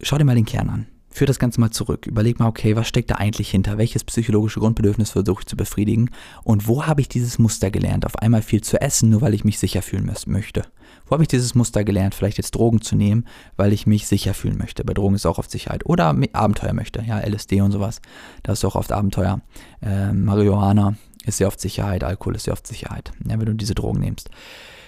Schau 0.00 0.18
dir 0.18 0.24
mal 0.24 0.36
den 0.36 0.44
Kern 0.44 0.68
an 0.68 0.86
führ 1.12 1.26
das 1.26 1.38
Ganze 1.38 1.60
mal 1.60 1.70
zurück. 1.70 2.06
Überleg 2.06 2.38
mal, 2.38 2.48
okay, 2.48 2.74
was 2.74 2.88
steckt 2.88 3.10
da 3.10 3.16
eigentlich 3.16 3.50
hinter? 3.50 3.78
Welches 3.78 4.02
psychologische 4.04 4.60
Grundbedürfnis 4.60 5.10
versuche 5.10 5.42
ich 5.42 5.46
zu 5.46 5.56
befriedigen? 5.56 6.10
Und 6.42 6.66
wo 6.66 6.86
habe 6.86 7.00
ich 7.00 7.08
dieses 7.08 7.38
Muster 7.38 7.70
gelernt? 7.70 8.06
Auf 8.06 8.16
einmal 8.16 8.42
viel 8.42 8.62
zu 8.62 8.80
essen, 8.80 9.10
nur 9.10 9.20
weil 9.20 9.34
ich 9.34 9.44
mich 9.44 9.58
sicher 9.58 9.82
fühlen 9.82 10.10
möchte. 10.26 10.64
Wo 11.06 11.12
habe 11.12 11.22
ich 11.22 11.28
dieses 11.28 11.54
Muster 11.54 11.84
gelernt? 11.84 12.14
Vielleicht 12.14 12.38
jetzt 12.38 12.52
Drogen 12.52 12.80
zu 12.80 12.96
nehmen, 12.96 13.26
weil 13.56 13.72
ich 13.72 13.86
mich 13.86 14.06
sicher 14.06 14.34
fühlen 14.34 14.56
möchte. 14.56 14.84
Bei 14.84 14.94
Drogen 14.94 15.14
ist 15.14 15.26
auch 15.26 15.38
oft 15.38 15.50
Sicherheit. 15.50 15.84
Oder 15.86 16.16
Abenteuer 16.32 16.72
möchte. 16.72 17.02
Ja, 17.02 17.20
LSD 17.20 17.60
und 17.60 17.72
sowas. 17.72 18.00
Da 18.42 18.52
ist 18.52 18.64
auch 18.64 18.74
oft 18.74 18.92
Abenteuer. 18.92 19.40
Äh, 19.82 20.12
Marihuana 20.12 20.94
ist 21.24 21.36
sehr 21.36 21.48
oft 21.48 21.60
Sicherheit. 21.60 22.04
Alkohol 22.04 22.36
ist 22.36 22.44
sehr 22.44 22.52
oft 22.52 22.66
Sicherheit. 22.66 23.12
Ja, 23.28 23.38
wenn 23.38 23.46
du 23.46 23.54
diese 23.54 23.74
Drogen 23.74 24.00
nimmst. 24.00 24.30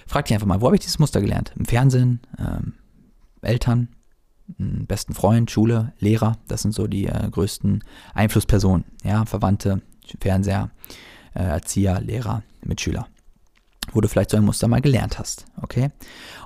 Frag 0.07 0.25
dich 0.25 0.33
einfach 0.33 0.47
mal, 0.47 0.61
wo 0.61 0.65
habe 0.65 0.75
ich 0.75 0.81
dieses 0.81 0.99
Muster 0.99 1.21
gelernt? 1.21 1.53
Im 1.57 1.65
Fernsehen? 1.65 2.21
Ähm, 2.39 2.73
Eltern? 3.41 3.89
Besten 4.57 5.13
Freund, 5.13 5.49
Schule, 5.49 5.93
Lehrer, 5.99 6.37
das 6.47 6.61
sind 6.61 6.73
so 6.73 6.87
die 6.87 7.07
äh, 7.07 7.29
größten 7.29 7.83
Einflusspersonen, 8.13 8.85
ja, 9.03 9.25
Verwandte, 9.25 9.81
Fernseher, 10.19 10.69
äh, 11.33 11.43
Erzieher, 11.43 11.99
Lehrer, 12.01 12.43
Mitschüler 12.63 13.07
wo 13.95 14.01
du 14.01 14.09
vielleicht 14.09 14.29
so 14.29 14.37
ein 14.37 14.43
Muster 14.43 14.67
mal 14.67 14.81
gelernt 14.81 15.17
hast, 15.17 15.45
okay? 15.61 15.89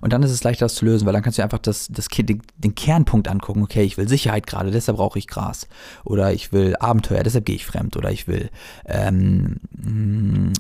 Und 0.02 0.14
dann 0.14 0.24
ist 0.24 0.32
es 0.32 0.44
leichter, 0.44 0.66
das 0.66 0.76
zu 0.76 0.86
lösen, 0.86 1.06
weil 1.06 1.14
dann 1.14 1.24
kannst 1.24 1.40
du 1.40 1.44
einfach 1.44 1.58
das, 1.58 1.88
das, 1.90 2.08
den, 2.08 2.76
Kernpunkt 2.76 3.28
angucken, 3.28 3.64
okay, 3.64 3.84
ich 3.84 3.98
will 3.98 4.08
Sicherheit 4.08 4.48
gerade, 4.48 4.72
deshalb 4.72 4.98
brauche 4.98 5.20
ich 5.20 5.28
Gras. 5.28 5.68
Oder 6.06 6.32
ich 6.32 6.54
will 6.54 6.76
Abenteuer, 6.80 7.24
deshalb 7.24 7.46
gehe 7.46 7.56
ich 7.56 7.66
fremd. 7.66 7.98
Oder 7.98 8.12
ich 8.12 8.28
will 8.28 8.50
ähm, 8.86 9.60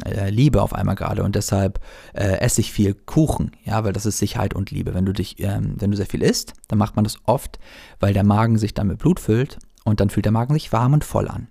äh, 0.05 0.29
Liebe 0.29 0.61
auf 0.61 0.73
einmal 0.73 0.95
gerade 0.95 1.23
und 1.23 1.35
deshalb 1.35 1.79
äh, 2.13 2.39
esse 2.39 2.61
ich 2.61 2.73
viel 2.73 2.93
Kuchen, 2.93 3.51
ja, 3.63 3.83
weil 3.83 3.93
das 3.93 4.05
ist 4.05 4.17
Sicherheit 4.17 4.53
und 4.53 4.71
Liebe. 4.71 4.93
Wenn 4.93 5.05
du 5.05 5.13
dich, 5.13 5.39
ähm, 5.39 5.75
wenn 5.77 5.91
du 5.91 5.97
sehr 5.97 6.07
viel 6.07 6.23
isst, 6.23 6.53
dann 6.67 6.79
macht 6.79 6.95
man 6.95 7.03
das 7.03 7.17
oft, 7.25 7.59
weil 7.99 8.13
der 8.13 8.25
Magen 8.25 8.57
sich 8.57 8.73
dann 8.73 8.87
mit 8.87 8.97
Blut 8.97 9.19
füllt 9.19 9.59
und 9.83 9.99
dann 9.99 10.09
fühlt 10.09 10.25
der 10.25 10.31
Magen 10.31 10.53
sich 10.53 10.73
warm 10.73 10.93
und 10.93 11.03
voll 11.03 11.27
an. 11.27 11.47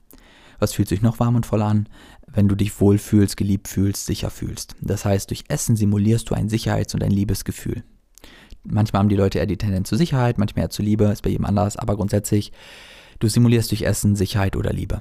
Was 0.59 0.73
fühlt 0.73 0.89
sich 0.89 1.03
noch 1.03 1.21
warm 1.21 1.37
und 1.37 1.47
voll 1.47 1.63
an? 1.63 1.89
wenn 2.33 2.49
du 2.49 2.55
dich 2.55 2.81
wohlfühlst, 2.81 3.37
geliebt 3.37 3.69
fühlst, 3.69 4.07
sicher 4.07 4.31
fühlst. 4.31 4.77
Das 4.81 5.05
heißt, 5.05 5.31
durch 5.31 5.45
Essen 5.49 5.77
simulierst 5.77 6.29
du 6.31 6.35
ein 6.35 6.49
Sicherheits- 6.49 6.95
und 6.95 7.03
ein 7.03 7.11
Liebesgefühl. 7.11 7.83
Manchmal 8.65 9.01
haben 9.01 9.09
die 9.09 9.17
Leute 9.17 9.39
eher 9.39 9.47
die 9.47 9.57
Tendenz 9.57 9.89
zur 9.89 9.99
Sicherheit, 9.99 10.39
manchmal 10.39 10.65
eher 10.65 10.71
zur 10.71 10.85
Liebe, 10.85 11.05
ist 11.05 11.23
bei 11.23 11.31
jedem 11.31 11.47
anders, 11.47 11.77
aber 11.77 11.97
grundsätzlich, 11.97 12.53
du 13.19 13.29
simulierst 13.29 13.71
durch 13.71 13.83
Essen 13.83 14.15
Sicherheit 14.15 14.57
oder 14.57 14.73
Liebe. 14.73 15.01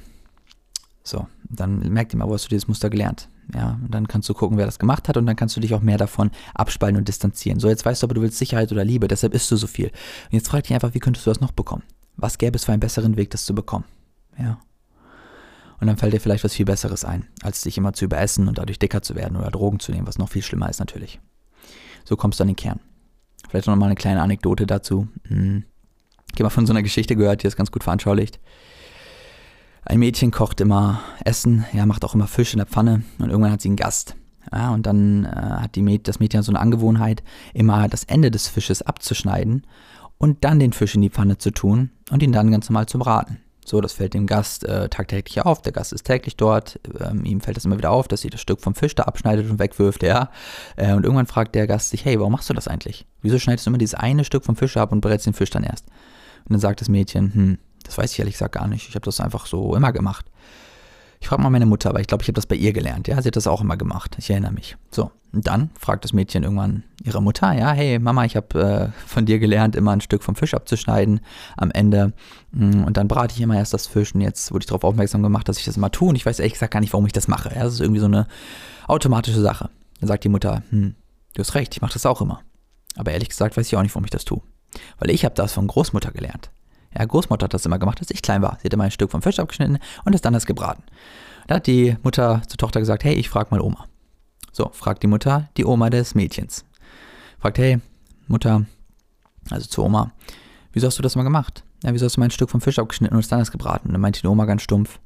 So, 1.04 1.28
dann 1.50 1.80
merk 1.92 2.10
dir 2.10 2.18
mal, 2.18 2.28
wo 2.28 2.34
hast 2.34 2.46
du 2.46 2.50
dieses 2.50 2.68
Muster 2.68 2.90
gelernt? 2.90 3.30
Ja, 3.54 3.80
und 3.82 3.94
dann 3.94 4.08
kannst 4.08 4.28
du 4.28 4.34
gucken, 4.34 4.58
wer 4.58 4.66
das 4.66 4.78
gemacht 4.78 5.08
hat 5.08 5.16
und 5.16 5.26
dann 5.26 5.38
kannst 5.38 5.56
du 5.56 5.62
dich 5.62 5.74
auch 5.74 5.82
mehr 5.82 5.98
davon 5.98 6.32
abspalten 6.54 6.98
und 6.98 7.08
distanzieren. 7.08 7.60
So, 7.60 7.70
jetzt 7.70 7.86
weißt 7.86 8.04
du 8.04 8.08
aber, 8.08 8.14
du 8.14 8.22
willst 8.22 8.38
Sicherheit 8.38 8.72
oder 8.72 8.84
Liebe, 8.84 9.08
deshalb 9.08 9.34
isst 9.34 9.50
du 9.52 9.56
so 9.56 9.68
viel. 9.68 9.88
Und 9.88 10.34
jetzt 10.34 10.50
frag 10.50 10.64
dich 10.64 10.74
einfach, 10.74 10.94
wie 10.94 11.00
könntest 11.00 11.26
du 11.26 11.30
das 11.30 11.40
noch 11.40 11.52
bekommen? 11.52 11.84
Was 12.18 12.38
gäbe 12.38 12.58
es 12.58 12.66
für 12.66 12.74
einen 12.74 12.82
besseren 12.82 13.16
Weg, 13.16 13.30
das 13.32 13.46
zu 13.46 13.56
bekommen? 13.56 13.86
Ja. 14.38 14.60
Und 15.80 15.88
dann 15.88 15.98
fällt 15.98 16.14
dir 16.14 16.20
vielleicht 16.20 16.44
was 16.44 16.54
viel 16.54 16.66
Besseres 16.66 17.06
ein, 17.06 17.28
als 17.44 17.62
dich 17.62 17.78
immer 17.78 17.94
zu 17.94 18.06
überessen 18.06 18.48
und 18.48 18.58
dadurch 18.58 18.80
dicker 18.80 19.02
zu 19.02 19.16
werden 19.16 19.38
oder 19.38 19.52
Drogen 19.52 19.80
zu 19.80 19.92
nehmen, 19.92 20.08
was 20.08 20.18
noch 20.18 20.30
viel 20.30 20.42
schlimmer 20.42 20.70
ist 20.70 20.80
natürlich. 20.80 21.20
So 22.04 22.16
kommst 22.16 22.40
du 22.40 22.44
an 22.44 22.48
den 22.48 22.56
Kern. 22.56 22.80
Vielleicht 23.50 23.68
noch 23.68 23.76
mal 23.76 23.86
eine 23.86 23.96
kleine 23.96 24.22
Anekdote 24.22 24.66
dazu. 24.66 25.08
Hm. 25.28 25.64
Ich 26.34 26.36
habe 26.36 26.44
mal 26.44 26.50
von 26.50 26.66
so 26.66 26.74
einer 26.74 26.84
Geschichte 26.84 27.16
gehört, 27.16 27.44
die 27.44 27.48
das 27.48 27.56
ganz 27.56 27.72
gut 27.72 27.84
veranschaulicht. 27.84 28.40
Ein 29.86 30.00
Mädchen 30.00 30.32
kocht 30.32 30.60
immer 30.60 31.00
Essen, 31.24 31.66
ja, 31.72 31.86
macht 31.86 32.04
auch 32.04 32.14
immer 32.14 32.28
Fisch 32.28 32.54
in 32.54 32.58
der 32.58 32.68
Pfanne 32.68 33.04
und 33.20 33.30
irgendwann 33.30 33.54
hat 33.54 33.62
sie 33.62 33.70
einen 33.70 33.78
Gast. 33.78 34.16
Ja, 34.52 34.74
und 34.74 34.86
dann 34.86 35.26
äh, 35.26 35.30
hat 35.30 35.76
die 35.76 35.82
Mäd 35.82 36.08
das 36.08 36.20
Mädchen 36.20 36.44
so 36.44 36.52
eine 36.52 36.60
Angewohnheit, 36.60 37.24
immer 37.54 37.88
das 37.88 38.04
Ende 38.04 38.32
des 38.32 38.48
Fisches 38.48 38.82
abzuschneiden 38.82 39.66
und 40.18 40.44
dann 40.44 40.60
den 40.60 40.74
Fisch 40.74 40.96
in 40.96 41.02
die 41.02 41.10
Pfanne 41.10 41.38
zu 41.38 41.52
tun 41.52 41.92
und 42.12 42.24
ihn 42.24 42.32
dann 42.32 42.52
ganz 42.52 42.70
normal 42.70 42.88
zu 42.88 43.00
braten. 43.00 43.40
So, 43.70 43.82
das 43.82 43.92
fällt 43.92 44.14
dem 44.14 44.28
Gast 44.28 44.64
äh, 44.64 44.88
tagtäglich 44.88 45.42
auf. 45.42 45.62
Der 45.62 45.74
Gast 45.74 45.92
ist 45.92 46.06
täglich 46.06 46.38
dort. 46.38 46.80
Ähm, 47.02 47.26
ihm 47.26 47.42
fällt 47.42 47.58
es 47.58 47.66
immer 47.66 47.78
wieder 47.78 47.92
auf, 47.92 48.08
dass 48.08 48.22
sie 48.22 48.30
das 48.30 48.40
Stück 48.40 48.62
vom 48.62 48.76
Fisch 48.76 48.96
da 48.96 49.04
abschneidet 49.04 49.52
und 49.52 49.60
wegwirft, 49.60 50.04
ja. 50.04 50.30
Äh, 50.78 50.94
und 50.94 51.04
irgendwann 51.04 51.26
fragt 51.28 51.54
der 51.54 51.68
Gast 51.68 51.90
sich, 51.90 52.06
hey, 52.06 52.18
warum 52.18 52.32
machst 52.32 52.50
du 52.50 52.54
das 52.54 52.70
eigentlich? 52.70 53.06
Wieso 53.22 53.40
schneidest 53.40 53.66
du 53.66 53.70
immer 53.70 53.78
dieses 53.78 53.96
eine 53.96 54.24
Stück 54.24 54.46
vom 54.46 54.56
Fisch 54.56 54.78
ab 54.78 54.94
und 54.94 55.02
brätst 55.02 55.26
den 55.26 55.34
Fisch 55.34 55.50
dann 55.50 55.66
erst? 55.66 55.86
Und 56.46 56.54
dann 56.54 56.62
sagt 56.62 56.80
das 56.80 56.88
Mädchen, 56.88 57.34
hm, 57.34 57.58
das 57.84 57.98
weiß 57.98 58.14
ich 58.14 58.20
ehrlich 58.20 58.36
gesagt 58.36 58.56
gar 58.56 58.70
nicht. 58.70 58.88
Ich 58.88 58.96
habe 58.96 59.04
das 59.04 59.20
einfach 59.20 59.46
so 59.46 59.76
immer 59.76 59.92
gemacht. 59.92 60.26
Ich 61.20 61.28
frage 61.28 61.42
mal 61.42 61.50
meine 61.50 61.66
Mutter, 61.66 61.90
aber 61.90 62.00
ich 62.00 62.08
glaube, 62.08 62.22
ich 62.22 62.28
habe 62.28 62.36
das 62.36 62.46
bei 62.46 62.56
ihr 62.56 62.74
gelernt. 62.74 63.08
Ja, 63.08 63.22
sie 63.22 63.28
hat 63.28 63.36
das 63.36 63.48
auch 63.48 63.62
immer 63.62 63.78
gemacht. 63.78 64.16
Ich 64.20 64.30
erinnere 64.30 64.52
mich. 64.52 64.78
So, 64.92 65.12
und 65.34 65.48
dann 65.48 65.70
fragt 65.80 66.04
das 66.04 66.14
Mädchen 66.14 66.44
irgendwann 66.44 66.84
ihre 67.04 67.22
Mutter, 67.22 67.52
ja, 67.54 67.72
hey 67.72 68.00
Mama, 68.00 68.26
ich 68.26 68.36
habe 68.36 68.92
äh, 68.94 69.08
von 69.08 69.26
dir 69.26 69.40
gelernt, 69.40 69.76
immer 69.76 69.92
ein 69.92 70.02
Stück 70.02 70.24
vom 70.24 70.36
Fisch 70.36 70.54
abzuschneiden 70.54 71.20
am 71.58 71.72
Ende. 71.72 72.14
Mm, 72.52 72.84
und 72.84 72.98
dann 72.98 73.08
brate 73.08 73.36
ich 73.36 73.42
immer 73.42 73.56
erst 73.56 73.74
das 73.74 73.88
Fisch. 73.88 74.16
Und 74.16 74.22
jetzt 74.22 74.52
wurde 74.52 74.64
ich 74.64 74.68
darauf 74.68 74.84
aufmerksam 74.84 75.24
gemacht, 75.24 75.50
dass 75.50 75.60
ich 75.60 75.66
das 75.66 75.78
immer 75.78 75.92
tue. 75.92 76.10
Und 76.10 76.16
ich 76.16 76.26
weiß 76.26 76.40
ehrlich 76.40 76.54
gesagt 76.54 76.74
gar 76.74 76.80
nicht, 76.80 76.94
warum 76.94 77.06
ich 77.06 77.14
das 77.14 77.28
mache. 77.28 77.50
Ja, 77.54 77.64
das 77.64 77.74
ist 77.74 77.82
irgendwie 77.82 78.00
so 78.00 78.06
eine 78.06 78.28
automatische 78.88 79.42
Sache. 79.42 79.70
Dann 80.00 80.08
sagt 80.08 80.24
die 80.24 80.30
Mutter, 80.30 80.64
hm, 80.70 80.96
du 81.34 81.40
hast 81.40 81.56
recht, 81.56 81.76
ich 81.76 81.82
mache 81.82 81.94
das 81.94 82.06
auch 82.06 82.22
immer. 82.22 82.42
Aber 82.96 83.12
ehrlich 83.12 83.30
gesagt 83.30 83.58
weiß 83.58 83.68
ich 83.68 83.76
auch 83.76 83.84
nicht, 83.84 83.94
warum 83.94 84.06
ich 84.06 84.12
das 84.12 84.26
tue. 84.26 84.42
Weil 84.98 85.10
ich 85.10 85.26
habe 85.26 85.36
das 85.36 85.54
von 85.54 85.68
Großmutter 85.68 86.12
gelernt. 86.12 86.52
Ja, 86.96 87.06
Großmutter 87.06 87.46
hat 87.46 87.54
das 87.54 87.66
immer 87.66 87.80
gemacht, 87.80 88.00
als 88.00 88.12
ich 88.12 88.22
klein 88.22 88.42
war. 88.42 88.58
Sie 88.60 88.66
hat 88.66 88.74
immer 88.74 88.86
ein 88.86 88.92
Stück 88.92 89.12
vom 89.12 89.22
Fisch 89.22 89.40
abgeschnitten 89.40 89.80
und 90.06 90.14
es 90.14 90.22
dann 90.22 90.34
das 90.34 90.46
gebraten. 90.46 90.84
Da 91.48 91.56
hat 91.56 91.68
die 91.68 91.96
Mutter 92.04 92.42
zur 92.48 92.58
Tochter 92.58 92.80
gesagt, 92.80 93.04
hey, 93.04 93.14
ich 93.14 93.30
frag 93.30 93.52
mal 93.52 93.62
Oma. 93.62 93.86
So, 94.52 94.70
fragt 94.74 95.04
die 95.04 95.08
Mutter 95.08 95.50
die 95.58 95.66
Oma 95.66 95.90
des 95.90 96.16
Mädchens. 96.16 96.66
Fragt, 97.40 97.58
hey, 97.58 97.80
Mutter, 98.28 98.66
also 99.50 99.68
zur 99.68 99.86
Oma, 99.86 100.12
wieso 100.74 100.88
hast 100.88 100.98
du 100.98 101.04
das 101.04 101.16
mal 101.16 101.24
gemacht? 101.24 101.64
Ja, 101.84 101.94
wieso 101.94 102.06
hast 102.06 102.18
du 102.18 102.20
mein 102.20 102.32
Stück 102.32 102.50
vom 102.50 102.62
Fisch 102.62 102.80
abgeschnitten 102.80 103.16
und 103.16 103.20
es 103.20 103.28
dann 103.28 103.40
das 103.40 103.52
gebraten? 103.52 103.88
Und 103.88 103.94
dann 103.94 104.02
meinte 104.02 104.22
die 104.22 104.28
Oma 104.28 104.46
ganz 104.46 104.64
stumpf, 104.64 105.00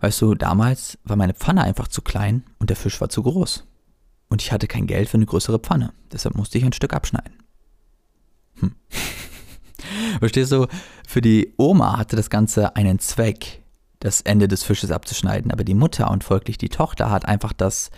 weißt 0.00 0.20
du, 0.22 0.34
damals 0.34 0.98
war 1.04 1.16
meine 1.16 1.34
Pfanne 1.34 1.62
einfach 1.62 1.88
zu 1.88 2.02
klein 2.02 2.44
und 2.58 2.70
der 2.70 2.76
Fisch 2.76 3.00
war 3.00 3.10
zu 3.10 3.22
groß. 3.22 3.64
Und 4.28 4.42
ich 4.42 4.52
hatte 4.52 4.66
kein 4.66 4.86
Geld 4.86 5.08
für 5.08 5.18
eine 5.18 5.26
größere 5.26 5.58
Pfanne. 5.58 5.92
Deshalb 6.12 6.36
musste 6.36 6.56
ich 6.56 6.64
ein 6.64 6.72
Stück 6.72 6.94
abschneiden. 6.94 7.34
Hm. 8.60 8.74
Verstehst 10.18 10.52
du? 10.52 10.66
Für 11.06 11.20
die 11.20 11.54
Oma 11.56 11.96
hatte 11.96 12.16
das 12.16 12.30
Ganze 12.30 12.76
einen 12.76 12.98
Zweck, 12.98 13.62
das 14.00 14.22
Ende 14.22 14.48
des 14.48 14.62
Fisches 14.62 14.90
abzuschneiden. 14.90 15.50
Aber 15.52 15.64
die 15.64 15.74
Mutter 15.74 16.10
und 16.10 16.24
folglich 16.24 16.58
die 16.58 16.68
Tochter 16.68 17.10
hat 17.10 17.26
einfach 17.26 17.52
das, 17.52 17.90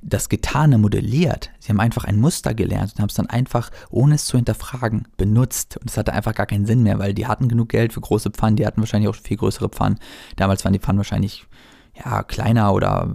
das 0.00 0.28
Getane 0.28 0.78
modelliert. 0.78 1.50
Sie 1.58 1.70
haben 1.70 1.80
einfach 1.80 2.04
ein 2.04 2.18
Muster 2.20 2.54
gelernt 2.54 2.92
und 2.94 3.00
haben 3.00 3.08
es 3.08 3.16
dann 3.16 3.28
einfach, 3.28 3.70
ohne 3.90 4.14
es 4.14 4.24
zu 4.24 4.36
hinterfragen, 4.36 5.08
benutzt. 5.16 5.76
Und 5.78 5.90
es 5.90 5.96
hatte 5.96 6.12
einfach 6.12 6.34
gar 6.34 6.46
keinen 6.46 6.66
Sinn 6.66 6.82
mehr, 6.82 6.98
weil 6.98 7.14
die 7.14 7.26
hatten 7.26 7.48
genug 7.48 7.70
Geld 7.70 7.92
für 7.92 8.00
große 8.00 8.30
Pfannen, 8.30 8.56
die 8.56 8.66
hatten 8.66 8.80
wahrscheinlich 8.80 9.08
auch 9.08 9.16
viel 9.16 9.36
größere 9.36 9.68
Pfannen. 9.68 9.98
Damals 10.36 10.64
waren 10.64 10.72
die 10.72 10.78
Pfannen 10.78 10.98
wahrscheinlich 10.98 11.46
ja, 12.04 12.22
kleiner 12.22 12.72
oder 12.72 13.12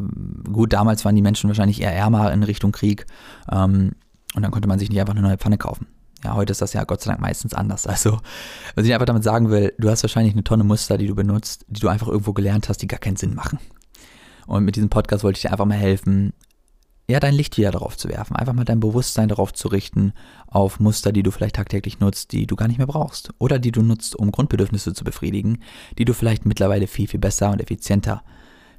gut, 0.51 0.73
damals 0.73 1.05
waren 1.05 1.15
die 1.15 1.21
Menschen 1.21 1.49
wahrscheinlich 1.49 1.81
eher 1.81 1.93
ärmer 1.93 2.33
in 2.33 2.43
Richtung 2.43 2.73
Krieg. 2.73 3.05
Ähm, 3.49 3.93
und 4.35 4.41
dann 4.41 4.51
konnte 4.51 4.67
man 4.67 4.79
sich 4.79 4.89
nicht 4.89 4.99
einfach 4.99 5.13
eine 5.13 5.21
neue 5.21 5.37
Pfanne 5.37 5.57
kaufen. 5.57 5.87
Ja, 6.23 6.35
heute 6.35 6.51
ist 6.51 6.61
das 6.61 6.73
ja 6.73 6.83
Gott 6.83 7.01
sei 7.01 7.11
Dank 7.11 7.21
meistens 7.21 7.53
anders. 7.53 7.85
Also, 7.87 8.19
was 8.75 8.85
ich 8.85 8.93
einfach 8.93 9.05
damit 9.05 9.23
sagen 9.23 9.49
will, 9.49 9.73
du 9.77 9.89
hast 9.89 10.03
wahrscheinlich 10.03 10.33
eine 10.33 10.43
Tonne 10.43 10.63
Muster, 10.63 10.97
die 10.97 11.07
du 11.07 11.15
benutzt, 11.15 11.65
die 11.67 11.81
du 11.81 11.89
einfach 11.89 12.07
irgendwo 12.07 12.33
gelernt 12.33 12.69
hast, 12.69 12.81
die 12.81 12.87
gar 12.87 12.99
keinen 12.99 13.17
Sinn 13.17 13.35
machen. 13.35 13.59
Und 14.47 14.63
mit 14.63 14.75
diesem 14.75 14.89
Podcast 14.89 15.23
wollte 15.23 15.37
ich 15.37 15.41
dir 15.43 15.51
einfach 15.51 15.65
mal 15.65 15.77
helfen, 15.77 16.33
ja, 17.09 17.19
dein 17.19 17.33
Licht 17.33 17.57
wieder 17.57 17.71
darauf 17.71 17.97
zu 17.97 18.07
werfen, 18.07 18.35
einfach 18.35 18.53
mal 18.53 18.63
dein 18.63 18.79
Bewusstsein 18.79 19.27
darauf 19.27 19.53
zu 19.53 19.67
richten, 19.67 20.13
auf 20.47 20.79
Muster, 20.79 21.11
die 21.11 21.23
du 21.23 21.31
vielleicht 21.31 21.55
tagtäglich 21.55 21.99
nutzt, 21.99 22.31
die 22.31 22.47
du 22.47 22.55
gar 22.55 22.69
nicht 22.69 22.77
mehr 22.77 22.87
brauchst. 22.87 23.31
Oder 23.39 23.59
die 23.59 23.73
du 23.73 23.81
nutzt, 23.81 24.15
um 24.15 24.31
Grundbedürfnisse 24.31 24.93
zu 24.93 25.03
befriedigen, 25.03 25.59
die 25.97 26.05
du 26.05 26.13
vielleicht 26.13 26.45
mittlerweile 26.45 26.87
viel, 26.87 27.07
viel 27.07 27.19
besser 27.19 27.51
und 27.51 27.61
effizienter 27.61 28.23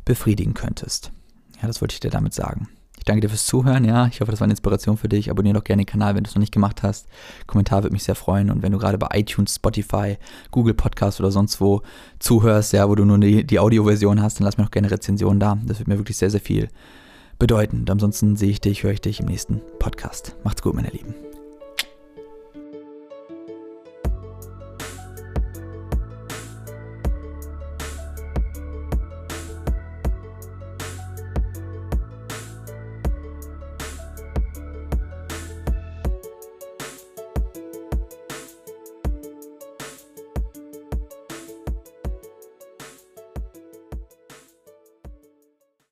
befriedigen 0.07 0.55
könntest. 0.55 1.13
Ja, 1.61 1.67
das 1.67 1.83
wollte 1.83 1.95
ich 1.95 2.01
dir 2.01 2.11
damit 2.11 2.33
sagen. 2.33 2.69
Ich 3.05 3.07
danke 3.07 3.21
dir 3.21 3.29
fürs 3.29 3.45
Zuhören, 3.45 3.85
ja. 3.85 4.07
Ich 4.07 4.23
hoffe, 4.23 4.31
das 4.31 4.40
war 4.40 4.47
eine 4.47 4.55
Inspiration 4.55 4.97
für 4.97 5.11
dich. 5.11 5.31
Abonniere 5.31 5.57
doch 5.57 5.64
gerne 5.64 5.83
den 5.83 5.87
Kanal, 5.87 6.14
wenn 6.14 6.25
du 6.25 6.29
es 6.29 6.35
noch 6.35 6.40
nicht 6.40 6.55
gemacht 6.55 6.83
hast. 6.83 7.07
Kommentar 7.47 7.83
würde 7.83 7.93
mich 7.93 8.03
sehr 8.03 8.14
freuen. 8.14 8.51
Und 8.51 8.62
wenn 8.62 8.73
du 8.73 8.79
gerade 8.79 8.97
bei 8.97 9.09
iTunes, 9.12 9.57
Spotify, 9.57 10.17
Google 10.51 10.73
Podcast 10.73 11.21
oder 11.21 11.31
sonst 11.31 11.61
wo 11.61 11.83
zuhörst, 12.19 12.73
ja, 12.73 12.88
wo 12.88 12.95
du 12.95 13.05
nur 13.05 13.19
die, 13.19 13.45
die 13.45 13.59
Audioversion 13.59 14.23
hast, 14.23 14.40
dann 14.40 14.47
lass 14.47 14.57
mir 14.57 14.64
doch 14.64 14.71
gerne 14.71 14.90
Rezensionen 14.90 15.38
da. 15.38 15.59
Das 15.67 15.81
wird 15.81 15.88
mir 15.88 15.99
wirklich 15.99 16.17
sehr, 16.17 16.31
sehr 16.31 16.40
viel 16.40 16.71
bedeuten. 17.38 17.81
Und 17.81 17.90
ansonsten 17.90 18.37
sehe 18.37 18.49
ich 18.49 18.62
dich, 18.62 18.85
höre 18.85 18.93
ich 18.93 19.03
dich 19.03 19.21
im 19.21 19.27
nächsten 19.27 19.61
Podcast. 19.79 20.35
Macht's 20.43 20.62
gut, 20.62 20.73
meine 20.73 20.88
Lieben. 20.88 21.34